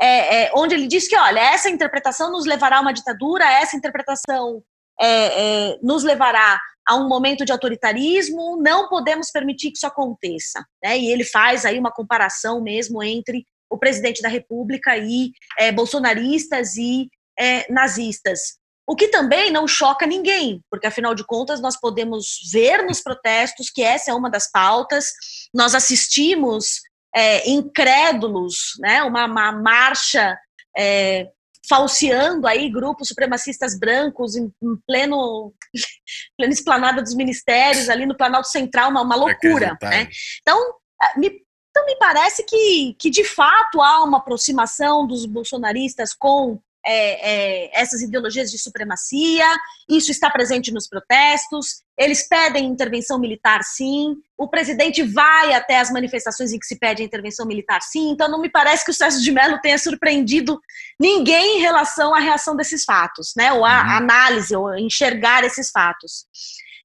é, 0.00 0.44
é, 0.44 0.52
onde 0.54 0.74
ele 0.74 0.86
diz 0.86 1.08
que, 1.08 1.16
olha, 1.16 1.40
essa 1.40 1.68
interpretação 1.68 2.30
nos 2.30 2.46
levará 2.46 2.78
a 2.78 2.80
uma 2.80 2.92
ditadura, 2.92 3.44
essa 3.44 3.76
interpretação 3.76 4.62
é, 5.00 5.70
é 5.70 5.78
nos 5.82 6.02
levará 6.02 6.58
a 6.86 6.94
um 6.94 7.08
momento 7.08 7.44
de 7.44 7.52
autoritarismo, 7.52 8.60
não 8.62 8.88
podemos 8.88 9.30
permitir 9.30 9.70
que 9.70 9.76
isso 9.76 9.86
aconteça. 9.86 10.64
Né? 10.82 10.98
E 10.98 11.10
ele 11.10 11.24
faz 11.24 11.64
aí 11.64 11.78
uma 11.78 11.90
comparação 11.90 12.62
mesmo 12.62 13.02
entre 13.02 13.44
o 13.68 13.76
presidente 13.76 14.22
da 14.22 14.28
República 14.28 14.96
e 14.96 15.32
é, 15.58 15.72
bolsonaristas 15.72 16.76
e 16.76 17.08
é, 17.38 17.70
nazistas. 17.72 18.58
O 18.86 18.94
que 18.94 19.08
também 19.08 19.50
não 19.50 19.66
choca 19.66 20.06
ninguém, 20.06 20.62
porque 20.70 20.86
afinal 20.86 21.14
de 21.14 21.26
contas 21.26 21.60
nós 21.60 21.78
podemos 21.78 22.38
ver 22.52 22.84
nos 22.84 23.00
protestos 23.00 23.68
que 23.68 23.82
essa 23.82 24.12
é 24.12 24.14
uma 24.14 24.30
das 24.30 24.50
pautas. 24.50 25.10
Nós 25.52 25.74
assistimos 25.74 26.80
é, 27.14 27.48
incrédulos, 27.50 28.74
né, 28.78 29.02
uma, 29.02 29.26
uma 29.26 29.52
marcha 29.52 30.38
é, 30.76 31.28
falseando 31.68 32.46
aí 32.46 32.70
grupos 32.70 33.08
supremacistas 33.08 33.78
brancos 33.78 34.36
em, 34.36 34.44
em 34.62 34.76
pleno, 34.86 35.52
pleno 36.38 36.52
esplanada 36.52 37.02
dos 37.02 37.14
ministérios, 37.14 37.88
ali 37.88 38.06
no 38.06 38.16
Planalto 38.16 38.48
Central, 38.48 38.90
uma, 38.90 39.02
uma 39.02 39.16
loucura. 39.16 39.76
Né? 39.82 40.08
Então, 40.40 40.74
me, 41.16 41.44
então, 41.70 41.84
me 41.86 41.96
parece 41.96 42.44
que, 42.44 42.96
que 42.98 43.10
de 43.10 43.24
fato 43.24 43.82
há 43.82 44.02
uma 44.02 44.18
aproximação 44.18 45.06
dos 45.06 45.26
bolsonaristas 45.26 46.14
com 46.14 46.60
é, 46.86 47.64
é, 47.64 47.80
essas 47.80 48.00
ideologias 48.00 48.50
de 48.50 48.58
supremacia, 48.58 49.44
isso 49.88 50.12
está 50.12 50.30
presente 50.30 50.72
nos 50.72 50.88
protestos, 50.88 51.82
eles 51.98 52.28
pedem 52.28 52.66
intervenção 52.66 53.18
militar 53.18 53.64
sim, 53.64 54.14
o 54.38 54.48
presidente 54.48 55.02
vai 55.02 55.52
até 55.52 55.78
as 55.78 55.90
manifestações 55.90 56.52
em 56.52 56.58
que 56.58 56.66
se 56.66 56.78
pede 56.78 57.02
intervenção 57.02 57.44
militar 57.44 57.82
sim, 57.82 58.10
então 58.10 58.30
não 58.30 58.40
me 58.40 58.48
parece 58.48 58.84
que 58.84 58.92
o 58.92 58.94
Sérgio 58.94 59.20
de 59.20 59.32
Mello 59.32 59.58
tenha 59.60 59.78
surpreendido 59.78 60.60
ninguém 61.00 61.58
em 61.58 61.60
relação 61.60 62.14
à 62.14 62.20
reação 62.20 62.54
desses 62.54 62.84
fatos, 62.84 63.32
né, 63.36 63.52
ou 63.52 63.64
à 63.64 63.82
uhum. 63.82 63.90
análise, 63.90 64.54
ou 64.54 64.78
enxergar 64.78 65.42
esses 65.42 65.70
fatos. 65.70 66.26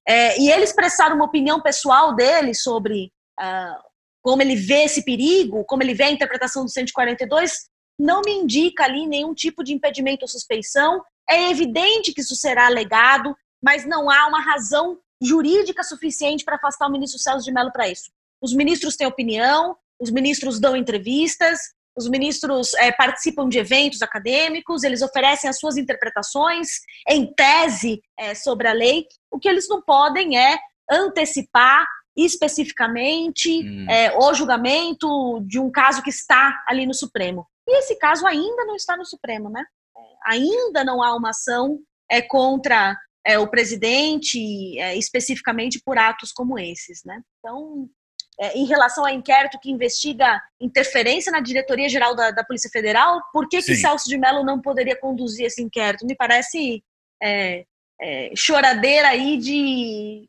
É, 0.06 0.40
e 0.40 0.50
ele 0.50 0.64
expressar 0.64 1.12
uma 1.12 1.24
opinião 1.24 1.62
pessoal 1.62 2.12
dele 2.16 2.54
sobre 2.54 3.12
uh, 3.40 3.92
como 4.20 4.42
ele 4.42 4.56
vê 4.56 4.84
esse 4.84 5.04
perigo, 5.04 5.64
como 5.64 5.82
ele 5.82 5.94
vê 5.94 6.04
a 6.04 6.10
interpretação 6.10 6.64
do 6.64 6.70
142, 6.70 7.70
não 8.02 8.20
me 8.20 8.32
indica 8.32 8.82
ali 8.84 9.06
nenhum 9.06 9.32
tipo 9.32 9.62
de 9.62 9.72
impedimento 9.72 10.22
ou 10.22 10.28
suspeição. 10.28 11.00
É 11.30 11.50
evidente 11.50 12.12
que 12.12 12.20
isso 12.20 12.34
será 12.34 12.66
alegado, 12.66 13.34
mas 13.62 13.86
não 13.86 14.10
há 14.10 14.26
uma 14.26 14.42
razão 14.42 14.98
jurídica 15.22 15.84
suficiente 15.84 16.44
para 16.44 16.56
afastar 16.56 16.88
o 16.88 16.90
ministro 16.90 17.20
Celso 17.20 17.44
de 17.44 17.52
Mello 17.52 17.70
para 17.72 17.88
isso. 17.88 18.10
Os 18.42 18.52
ministros 18.52 18.96
têm 18.96 19.06
opinião, 19.06 19.76
os 20.00 20.10
ministros 20.10 20.58
dão 20.58 20.76
entrevistas, 20.76 21.60
os 21.96 22.08
ministros 22.08 22.74
é, 22.74 22.90
participam 22.90 23.48
de 23.48 23.58
eventos 23.58 24.02
acadêmicos, 24.02 24.82
eles 24.82 25.00
oferecem 25.00 25.48
as 25.48 25.60
suas 25.60 25.76
interpretações 25.76 26.68
em 27.08 27.32
tese 27.32 28.02
é, 28.18 28.34
sobre 28.34 28.66
a 28.66 28.72
lei. 28.72 29.06
O 29.30 29.38
que 29.38 29.48
eles 29.48 29.68
não 29.68 29.80
podem 29.80 30.36
é 30.36 30.58
antecipar 30.90 31.86
especificamente 32.16 33.62
hum. 33.62 33.86
é, 33.88 34.18
o 34.18 34.34
julgamento 34.34 35.40
de 35.46 35.60
um 35.60 35.70
caso 35.70 36.02
que 36.02 36.10
está 36.10 36.64
ali 36.66 36.84
no 36.84 36.94
Supremo. 36.94 37.46
E 37.66 37.78
esse 37.78 37.96
caso 37.96 38.26
ainda 38.26 38.64
não 38.64 38.76
está 38.76 38.96
no 38.96 39.04
Supremo, 39.04 39.48
né? 39.48 39.64
ainda 40.24 40.84
não 40.84 41.02
há 41.02 41.14
uma 41.14 41.30
ação 41.30 41.78
é, 42.10 42.20
contra 42.20 42.96
é, 43.24 43.38
o 43.38 43.48
presidente, 43.48 44.78
é, 44.78 44.96
especificamente 44.96 45.80
por 45.84 45.98
atos 45.98 46.32
como 46.32 46.58
esses. 46.58 47.02
Né? 47.04 47.20
Então, 47.38 47.88
é, 48.40 48.56
em 48.56 48.66
relação 48.66 49.04
ao 49.04 49.12
inquérito 49.12 49.58
que 49.60 49.70
investiga 49.70 50.40
interferência 50.60 51.30
na 51.30 51.40
diretoria 51.40 51.88
geral 51.88 52.14
da, 52.14 52.30
da 52.30 52.44
Polícia 52.44 52.70
Federal, 52.70 53.20
por 53.32 53.48
que, 53.48 53.62
que 53.62 53.76
Celso 53.76 54.08
de 54.08 54.18
Mello 54.18 54.44
não 54.44 54.60
poderia 54.60 54.98
conduzir 54.98 55.46
esse 55.46 55.62
inquérito? 55.62 56.06
Me 56.06 56.16
parece 56.16 56.82
é, 57.22 57.64
é, 58.00 58.32
choradeira 58.36 59.08
aí 59.08 59.36
de. 59.36 60.28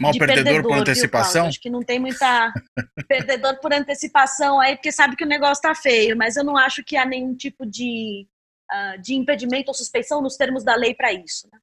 Mal 0.00 0.12
de 0.12 0.18
perdedor, 0.18 0.44
perdedor, 0.44 0.70
por 0.70 0.78
antecipação? 0.78 1.46
Acho 1.46 1.60
que 1.60 1.70
não 1.70 1.82
tem 1.82 1.98
muita 1.98 2.52
perdedor 3.08 3.58
por 3.60 3.72
antecipação 3.72 4.60
aí, 4.60 4.76
porque 4.76 4.92
sabe 4.92 5.16
que 5.16 5.24
o 5.24 5.28
negócio 5.28 5.60
tá 5.60 5.74
feio, 5.74 6.16
mas 6.16 6.36
eu 6.36 6.44
não 6.44 6.56
acho 6.56 6.84
que 6.84 6.96
há 6.96 7.04
nenhum 7.04 7.34
tipo 7.34 7.66
de, 7.66 8.26
uh, 8.70 9.00
de 9.02 9.14
impedimento 9.14 9.68
ou 9.68 9.74
suspeição 9.74 10.22
nos 10.22 10.36
termos 10.36 10.62
da 10.62 10.76
lei 10.76 10.94
para 10.94 11.12
isso. 11.12 11.48
Né? 11.52 11.58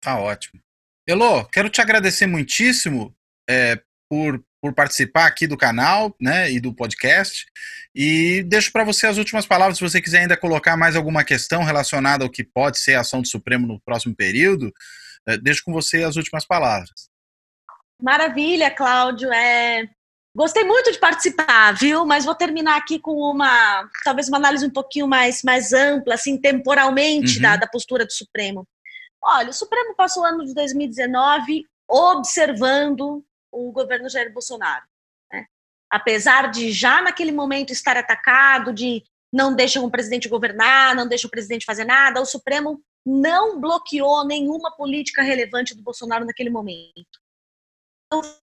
Tá 0.00 0.18
ótimo. 0.18 0.60
Elô, 1.06 1.44
quero 1.44 1.68
te 1.68 1.80
agradecer 1.80 2.26
muitíssimo 2.26 3.14
é, 3.48 3.78
por, 4.08 4.42
por 4.60 4.72
participar 4.72 5.26
aqui 5.26 5.46
do 5.46 5.56
canal 5.56 6.16
né, 6.20 6.50
e 6.50 6.58
do 6.58 6.74
podcast. 6.74 7.44
E 7.94 8.42
deixo 8.44 8.72
para 8.72 8.84
você 8.84 9.06
as 9.06 9.18
últimas 9.18 9.46
palavras, 9.46 9.78
se 9.78 9.84
você 9.84 10.00
quiser 10.00 10.20
ainda 10.20 10.36
colocar 10.36 10.76
mais 10.76 10.96
alguma 10.96 11.24
questão 11.24 11.62
relacionada 11.62 12.24
ao 12.24 12.30
que 12.30 12.42
pode 12.42 12.78
ser 12.78 12.94
a 12.94 13.00
ação 13.00 13.20
do 13.20 13.28
Supremo 13.28 13.66
no 13.66 13.80
próximo 13.80 14.16
período, 14.16 14.72
é, 15.28 15.36
deixo 15.36 15.62
com 15.62 15.72
você 15.72 16.02
as 16.02 16.16
últimas 16.16 16.46
palavras. 16.46 17.08
Maravilha, 18.00 18.70
Cláudio. 18.70 19.32
É... 19.32 19.88
Gostei 20.34 20.64
muito 20.64 20.92
de 20.92 20.98
participar, 20.98 21.72
viu? 21.72 22.04
Mas 22.04 22.24
vou 22.24 22.34
terminar 22.34 22.76
aqui 22.76 22.98
com 22.98 23.12
uma, 23.12 23.88
talvez 24.04 24.28
uma 24.28 24.36
análise 24.36 24.66
um 24.66 24.70
pouquinho 24.70 25.08
mais, 25.08 25.42
mais 25.42 25.72
ampla, 25.72 26.14
assim, 26.14 26.38
temporalmente, 26.38 27.36
uhum. 27.36 27.42
da, 27.42 27.56
da 27.56 27.66
postura 27.66 28.04
do 28.04 28.12
Supremo. 28.12 28.66
Olha, 29.24 29.50
o 29.50 29.54
Supremo 29.54 29.94
passou 29.96 30.22
o 30.22 30.26
ano 30.26 30.44
de 30.44 30.54
2019 30.54 31.64
observando 31.88 33.24
o 33.50 33.72
governo 33.72 34.08
Jair 34.08 34.32
Bolsonaro. 34.32 34.84
Né? 35.32 35.46
Apesar 35.90 36.50
de 36.50 36.70
já 36.70 37.00
naquele 37.00 37.32
momento 37.32 37.72
estar 37.72 37.96
atacado, 37.96 38.72
de 38.72 39.02
não 39.32 39.54
deixam 39.54 39.84
o 39.84 39.90
presidente 39.90 40.28
governar, 40.28 40.94
não 40.94 41.08
deixam 41.08 41.28
o 41.28 41.30
presidente 41.30 41.64
fazer 41.64 41.84
nada, 41.84 42.20
o 42.20 42.26
Supremo 42.26 42.80
não 43.04 43.60
bloqueou 43.60 44.26
nenhuma 44.26 44.74
política 44.76 45.22
relevante 45.22 45.74
do 45.74 45.82
Bolsonaro 45.82 46.24
naquele 46.24 46.50
momento. 46.50 47.20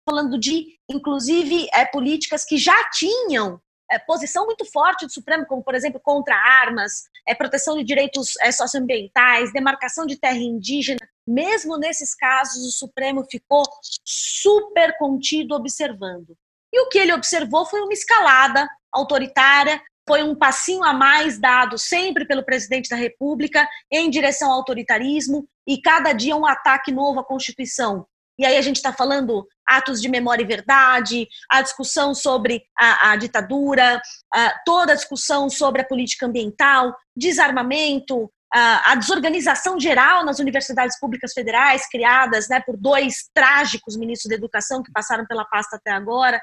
Falando 0.09 0.39
de, 0.39 0.79
inclusive, 0.89 1.69
é, 1.73 1.85
políticas 1.85 2.45
que 2.45 2.57
já 2.57 2.91
tinham 2.91 3.61
é, 3.93 3.99
posição 3.99 4.47
muito 4.47 4.65
forte 4.65 5.05
do 5.05 5.13
Supremo, 5.13 5.47
como, 5.47 5.63
por 5.63 5.75
exemplo, 5.75 6.01
contra 6.03 6.35
armas, 6.35 7.05
é, 7.29 7.35
proteção 7.35 7.77
de 7.77 7.85
direitos 7.85 8.35
é, 8.41 8.51
socioambientais, 8.51 9.53
demarcação 9.53 10.07
de 10.07 10.19
terra 10.19 10.39
indígena. 10.39 10.99
Mesmo 11.27 11.77
nesses 11.77 12.15
casos, 12.15 12.67
o 12.67 12.73
Supremo 12.73 13.25
ficou 13.31 13.63
super 14.05 14.97
contido 14.99 15.55
observando. 15.55 16.37
E 16.73 16.81
o 16.81 16.89
que 16.89 16.99
ele 16.99 17.13
observou 17.13 17.67
foi 17.67 17.81
uma 17.83 17.93
escalada 17.93 18.67
autoritária, 18.91 19.81
foi 20.09 20.23
um 20.23 20.35
passinho 20.35 20.83
a 20.83 20.93
mais 20.93 21.39
dado 21.39 21.79
sempre 21.79 22.27
pelo 22.27 22.45
presidente 22.45 22.89
da 22.89 22.97
República 22.97 23.69
em 23.91 24.11
direção 24.11 24.51
ao 24.51 24.59
autoritarismo 24.59 25.47
e 25.67 25.81
cada 25.81 26.13
dia 26.13 26.35
um 26.35 26.47
ataque 26.47 26.91
novo 26.91 27.21
à 27.21 27.25
Constituição. 27.25 28.07
E 28.39 28.45
aí 28.45 28.57
a 28.57 28.63
gente 28.63 28.77
está 28.77 28.93
falando 28.93 29.47
atos 29.67 30.01
de 30.01 30.09
memória 30.09 30.43
e 30.43 30.47
verdade, 30.47 31.29
a 31.51 31.63
discussão 31.63 32.15
sobre 32.15 32.63
a, 32.79 33.13
a 33.13 33.17
ditadura, 33.17 34.01
a, 34.33 34.55
toda 34.65 34.93
a 34.93 34.97
discussão 34.97 35.49
sobre 35.49 35.83
a 35.83 35.87
política 35.87 36.27
ambiental, 36.27 36.95
desarmamento, 37.17 38.31
a, 38.53 38.93
a, 38.93 38.95
desorganização 38.95 39.81
geral 39.81 40.25
nas 40.25 40.39
universidades 40.39 40.99
públicas 40.99 41.33
federais, 41.33 41.89
criadas 41.89 42.49
né, 42.49 42.61
por 42.61 42.77
dois 42.77 43.31
trágicos 43.35 43.97
ministros 43.97 44.29
da 44.29 44.37
educação 44.37 44.83
que 44.83 44.93
passaram 44.93 45.27
pela 45.27 45.45
pasta 45.45 45.77
até 45.77 45.91
agora. 45.91 46.41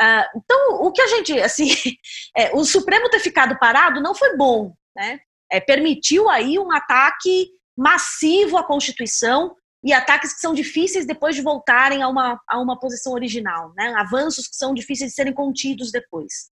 Uh, 0.00 0.38
então, 0.38 0.82
o 0.82 0.90
que 0.90 1.02
a 1.02 1.06
gente, 1.08 1.38
assim, 1.40 1.68
é, 2.36 2.50
o 2.54 2.64
Supremo 2.64 3.10
ter 3.10 3.20
ficado 3.20 3.58
parado 3.58 4.00
não 4.00 4.14
foi 4.14 4.36
bom, 4.36 4.72
né? 4.96 5.20
É, 5.50 5.60
permitiu 5.60 6.30
aí 6.30 6.58
um 6.58 6.72
ataque 6.72 7.50
massivo 7.76 8.56
à 8.56 8.64
Constituição, 8.64 9.54
e 9.82 9.92
ataques 9.92 10.32
que 10.32 10.40
são 10.40 10.54
difíceis 10.54 11.06
depois 11.06 11.34
de 11.34 11.42
voltarem 11.42 12.02
a 12.02 12.08
uma, 12.08 12.40
a 12.48 12.60
uma 12.60 12.78
posição 12.78 13.12
original, 13.12 13.72
né? 13.76 13.94
avanços 13.96 14.46
que 14.46 14.56
são 14.56 14.72
difíceis 14.72 15.10
de 15.10 15.16
serem 15.16 15.32
contidos 15.32 15.90
depois. 15.90 16.50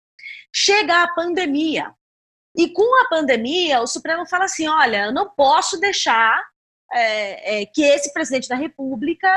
Chega 0.53 1.03
a 1.03 1.15
pandemia, 1.15 1.95
e 2.57 2.69
com 2.69 3.03
a 3.03 3.09
pandemia, 3.09 3.81
o 3.81 3.87
Supremo 3.87 4.27
fala 4.27 4.45
assim: 4.45 4.67
olha, 4.67 5.07
eu 5.07 5.13
não 5.13 5.31
posso 5.31 5.79
deixar 5.79 6.43
é, 6.93 7.63
é, 7.63 7.67
que 7.67 7.83
esse 7.83 8.13
presidente 8.13 8.49
da 8.49 8.57
República 8.57 9.29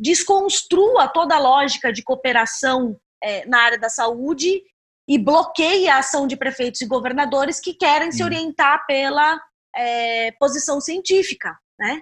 desconstrua 0.00 1.08
toda 1.08 1.36
a 1.36 1.40
lógica 1.40 1.92
de 1.92 2.02
cooperação 2.02 2.98
é, 3.22 3.46
na 3.46 3.60
área 3.60 3.78
da 3.78 3.88
saúde 3.88 4.62
e 5.06 5.18
bloqueie 5.18 5.88
a 5.88 5.98
ação 5.98 6.26
de 6.26 6.36
prefeitos 6.36 6.80
e 6.80 6.86
governadores 6.86 7.60
que 7.60 7.74
querem 7.74 8.10
se 8.10 8.24
orientar 8.24 8.86
pela 8.86 9.38
é, 9.76 10.32
posição 10.32 10.80
científica. 10.80 11.56
Né? 11.78 12.00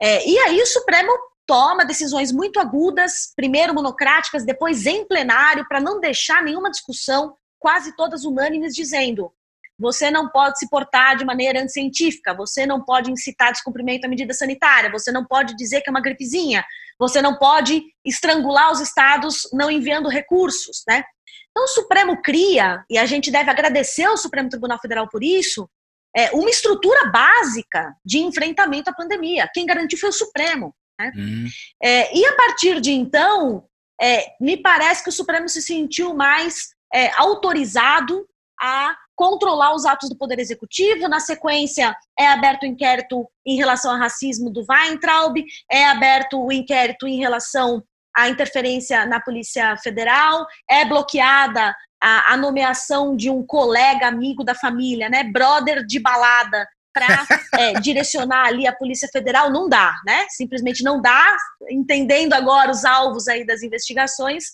É, 0.00 0.28
e 0.28 0.38
aí 0.38 0.60
o 0.60 0.66
Supremo 0.66 1.12
toma 1.46 1.84
decisões 1.84 2.32
muito 2.32 2.58
agudas, 2.58 3.32
primeiro 3.36 3.74
monocráticas, 3.74 4.44
depois 4.44 4.86
em 4.86 5.06
plenário, 5.06 5.66
para 5.68 5.80
não 5.80 6.00
deixar 6.00 6.42
nenhuma 6.42 6.70
discussão, 6.70 7.36
quase 7.58 7.94
todas 7.96 8.24
unânimes, 8.24 8.74
dizendo 8.74 9.32
você 9.78 10.10
não 10.10 10.28
pode 10.28 10.58
se 10.58 10.68
portar 10.68 11.16
de 11.16 11.24
maneira 11.24 11.60
anticientífica, 11.60 12.34
você 12.34 12.64
não 12.64 12.84
pode 12.84 13.10
incitar 13.10 13.52
descumprimento 13.52 14.06
à 14.06 14.08
medida 14.08 14.32
sanitária, 14.32 14.90
você 14.90 15.10
não 15.10 15.24
pode 15.24 15.56
dizer 15.56 15.80
que 15.80 15.90
é 15.90 15.92
uma 15.92 16.00
gripezinha, 16.00 16.64
você 16.98 17.20
não 17.20 17.36
pode 17.36 17.82
estrangular 18.04 18.70
os 18.70 18.80
estados 18.80 19.48
não 19.52 19.70
enviando 19.70 20.08
recursos, 20.08 20.84
né? 20.86 21.02
Então 21.50 21.64
o 21.64 21.68
Supremo 21.68 22.20
cria, 22.22 22.84
e 22.88 22.98
a 22.98 23.06
gente 23.06 23.30
deve 23.30 23.50
agradecer 23.50 24.04
ao 24.04 24.16
Supremo 24.16 24.48
Tribunal 24.48 24.78
Federal 24.80 25.08
por 25.08 25.22
isso, 25.22 25.68
é, 26.16 26.30
uma 26.32 26.50
estrutura 26.50 27.06
básica 27.10 27.94
de 28.04 28.18
enfrentamento 28.18 28.90
à 28.90 28.92
pandemia. 28.92 29.50
Quem 29.52 29.66
garantiu 29.66 29.98
foi 29.98 30.10
o 30.10 30.12
Supremo. 30.12 30.74
Né? 30.98 31.12
Uhum. 31.16 31.46
É, 31.82 32.16
e 32.16 32.24
a 32.24 32.36
partir 32.36 32.80
de 32.80 32.92
então, 32.92 33.64
é, 34.00 34.34
me 34.40 34.56
parece 34.56 35.02
que 35.02 35.08
o 35.08 35.12
Supremo 35.12 35.48
se 35.48 35.60
sentiu 35.60 36.14
mais 36.14 36.68
é, 36.92 37.10
autorizado 37.16 38.26
a 38.60 38.96
controlar 39.16 39.74
os 39.74 39.84
atos 39.84 40.08
do 40.08 40.16
Poder 40.16 40.38
Executivo. 40.38 41.08
Na 41.08 41.20
sequência, 41.20 41.96
é 42.18 42.26
aberto 42.28 42.62
o 42.64 42.66
inquérito 42.66 43.28
em 43.46 43.56
relação 43.56 43.92
ao 43.92 43.98
racismo 43.98 44.50
do 44.50 44.64
Weintraub, 44.68 45.36
é 45.70 45.86
aberto 45.86 46.44
o 46.44 46.52
inquérito 46.52 47.06
em 47.06 47.18
relação 47.18 47.82
à 48.16 48.28
interferência 48.28 49.06
na 49.06 49.20
Polícia 49.20 49.76
Federal, 49.78 50.46
é 50.68 50.84
bloqueada 50.84 51.74
a, 52.04 52.34
a, 52.34 52.36
nomeação 52.36 53.16
de 53.16 53.30
um 53.30 53.44
colega 53.44 54.06
amigo 54.06 54.44
da 54.44 54.54
família, 54.54 55.08
né, 55.08 55.24
brother 55.24 55.86
de 55.86 55.98
balada, 55.98 56.68
para 56.92 57.06
é, 57.58 57.80
direcionar 57.80 58.46
ali 58.46 58.66
a 58.66 58.74
Polícia 58.74 59.08
Federal, 59.10 59.50
não 59.50 59.68
dá, 59.68 59.94
né? 60.06 60.26
Simplesmente 60.28 60.84
não 60.84 61.00
dá, 61.00 61.36
entendendo 61.70 62.34
agora 62.34 62.70
os 62.70 62.84
alvos 62.84 63.26
aí 63.26 63.44
das 63.44 63.62
investigações. 63.62 64.44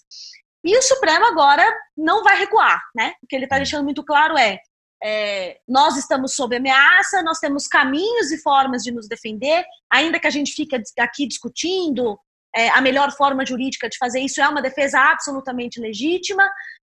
E 0.65 0.77
o 0.77 0.83
Supremo 0.83 1.27
agora 1.27 1.67
não 1.97 2.23
vai 2.23 2.39
recuar, 2.39 2.81
né? 2.95 3.13
O 3.23 3.27
que 3.27 3.37
ele 3.37 3.45
está 3.45 3.57
deixando 3.57 3.85
muito 3.85 4.05
claro 4.05 4.39
é, 4.39 4.59
é, 5.03 5.59
nós 5.69 5.97
estamos 5.97 6.35
sob 6.35 6.57
ameaça, 6.57 7.23
nós 7.23 7.39
temos 7.41 7.67
caminhos 7.67 8.31
e 8.31 8.41
formas 8.41 8.83
de 8.83 8.93
nos 8.93 9.09
defender, 9.09 9.65
ainda 9.91 10.21
que 10.21 10.27
a 10.27 10.31
gente 10.31 10.53
fique 10.53 10.81
aqui 10.99 11.27
discutindo 11.27 12.19
é, 12.55 12.69
a 12.71 12.81
melhor 12.81 13.13
forma 13.13 13.47
jurídica 13.47 13.89
de 13.89 13.97
fazer 13.97 14.21
isso 14.21 14.41
é 14.41 14.49
uma 14.49 14.63
defesa 14.63 14.99
absolutamente 15.01 15.81
legítima, 15.81 16.49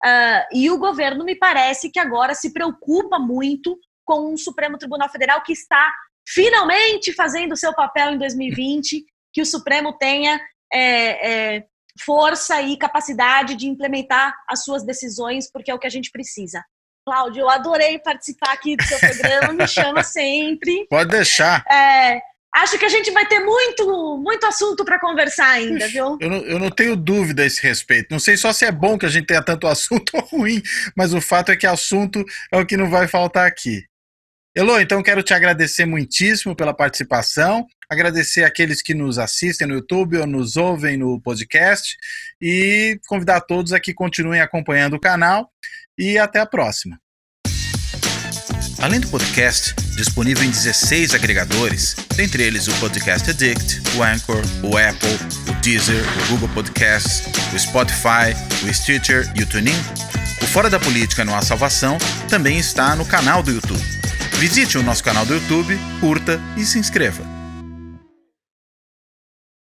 Uh, 0.05 0.43
e 0.51 0.69
o 0.69 0.77
governo 0.77 1.23
me 1.23 1.35
parece 1.35 1.89
que 1.89 1.99
agora 1.99 2.35
se 2.35 2.51
preocupa 2.51 3.17
muito 3.19 3.77
com 4.05 4.33
o 4.33 4.37
Supremo 4.37 4.77
Tribunal 4.77 5.09
Federal 5.09 5.41
que 5.41 5.53
está 5.53 5.93
finalmente 6.27 7.13
fazendo 7.13 7.53
o 7.53 7.57
seu 7.57 7.73
papel 7.73 8.11
em 8.11 8.17
2020, 8.17 9.05
que 9.31 9.41
o 9.41 9.45
Supremo 9.45 9.97
tenha 9.97 10.39
é, 10.71 11.55
é, 11.55 11.65
força 12.01 12.61
e 12.61 12.77
capacidade 12.77 13.55
de 13.55 13.67
implementar 13.67 14.33
as 14.49 14.63
suas 14.63 14.85
decisões, 14.85 15.49
porque 15.51 15.71
é 15.71 15.73
o 15.73 15.79
que 15.79 15.87
a 15.87 15.91
gente 15.91 16.11
precisa. 16.11 16.63
Cláudio, 17.05 17.41
eu 17.41 17.49
adorei 17.49 17.99
participar 17.99 18.53
aqui 18.53 18.77
do 18.77 18.83
seu 18.83 18.97
programa, 18.99 19.53
me 19.53 19.67
chama 19.67 20.03
sempre. 20.03 20.87
Pode 20.89 21.09
deixar. 21.09 21.65
É, 21.69 22.21
Acho 22.55 22.77
que 22.77 22.85
a 22.85 22.89
gente 22.89 23.09
vai 23.09 23.25
ter 23.25 23.39
muito, 23.39 24.17
muito 24.23 24.45
assunto 24.45 24.85
para 24.85 24.99
conversar 24.99 25.49
ainda, 25.49 25.87
viu? 25.87 26.17
Eu 26.21 26.29
não, 26.29 26.37
eu 26.37 26.59
não 26.59 26.69
tenho 26.69 26.95
dúvida 26.95 27.41
a 27.41 27.45
esse 27.47 27.61
respeito. 27.61 28.09
Não 28.11 28.19
sei 28.19 28.37
só 28.37 28.53
se 28.53 28.63
é 28.63 28.71
bom 28.71 28.95
que 28.97 29.07
a 29.07 29.09
gente 29.09 29.25
tenha 29.25 29.41
tanto 29.41 29.65
assunto 29.67 30.15
ou 30.15 30.21
ruim, 30.21 30.61
mas 30.95 31.13
o 31.13 31.21
fato 31.21 31.51
é 31.51 31.57
que 31.57 31.65
assunto 31.65 32.23
é 32.51 32.57
o 32.57 32.65
que 32.65 32.77
não 32.77 32.89
vai 32.89 33.07
faltar 33.07 33.47
aqui. 33.47 33.83
Elô, 34.55 34.79
então 34.79 35.01
quero 35.01 35.23
te 35.23 35.33
agradecer 35.33 35.83
muitíssimo 35.83 36.55
pela 36.55 36.75
participação, 36.75 37.65
agradecer 37.89 38.43
aqueles 38.43 38.83
que 38.83 38.93
nos 38.93 39.17
assistem 39.17 39.67
no 39.67 39.73
YouTube 39.73 40.19
ou 40.19 40.27
nos 40.27 40.55
ouvem 40.55 40.95
no 40.95 41.19
podcast 41.19 41.97
e 42.39 42.99
convidar 43.07 43.41
todos 43.41 43.73
a 43.73 43.79
que 43.79 43.95
continuem 43.95 44.41
acompanhando 44.41 44.93
o 44.93 44.99
canal 44.99 45.51
e 45.97 46.19
até 46.19 46.39
a 46.39 46.45
próxima. 46.45 46.99
Além 48.83 48.99
do 48.99 49.07
podcast, 49.07 49.73
disponível 49.95 50.43
em 50.43 50.49
16 50.49 51.15
agregadores, 51.15 51.95
dentre 52.17 52.43
eles 52.43 52.67
o 52.67 52.73
Podcast 52.81 53.29
Addict, 53.29 53.81
o 53.95 54.03
Anchor, 54.03 54.41
o 54.61 54.77
Apple, 54.77 55.17
o 55.49 55.53
Deezer, 55.61 56.03
o 56.03 56.27
Google 56.27 56.49
Podcasts, 56.49 57.23
o 57.53 57.57
Spotify, 57.57 58.35
o 58.61 58.73
Stitcher 58.73 59.31
e 59.35 59.43
o 59.43 59.45
TuneIn, 59.45 59.79
o 60.41 60.45
Fora 60.47 60.69
da 60.69 60.81
Política 60.81 61.23
Não 61.23 61.33
Há 61.33 61.41
Salvação 61.41 61.97
também 62.27 62.57
está 62.57 62.93
no 62.93 63.05
canal 63.05 63.41
do 63.41 63.51
YouTube. 63.51 63.81
Visite 64.33 64.77
o 64.77 64.83
nosso 64.83 65.01
canal 65.01 65.25
do 65.25 65.35
YouTube, 65.35 65.79
curta 66.01 66.37
e 66.57 66.65
se 66.65 66.77
inscreva. 66.77 67.32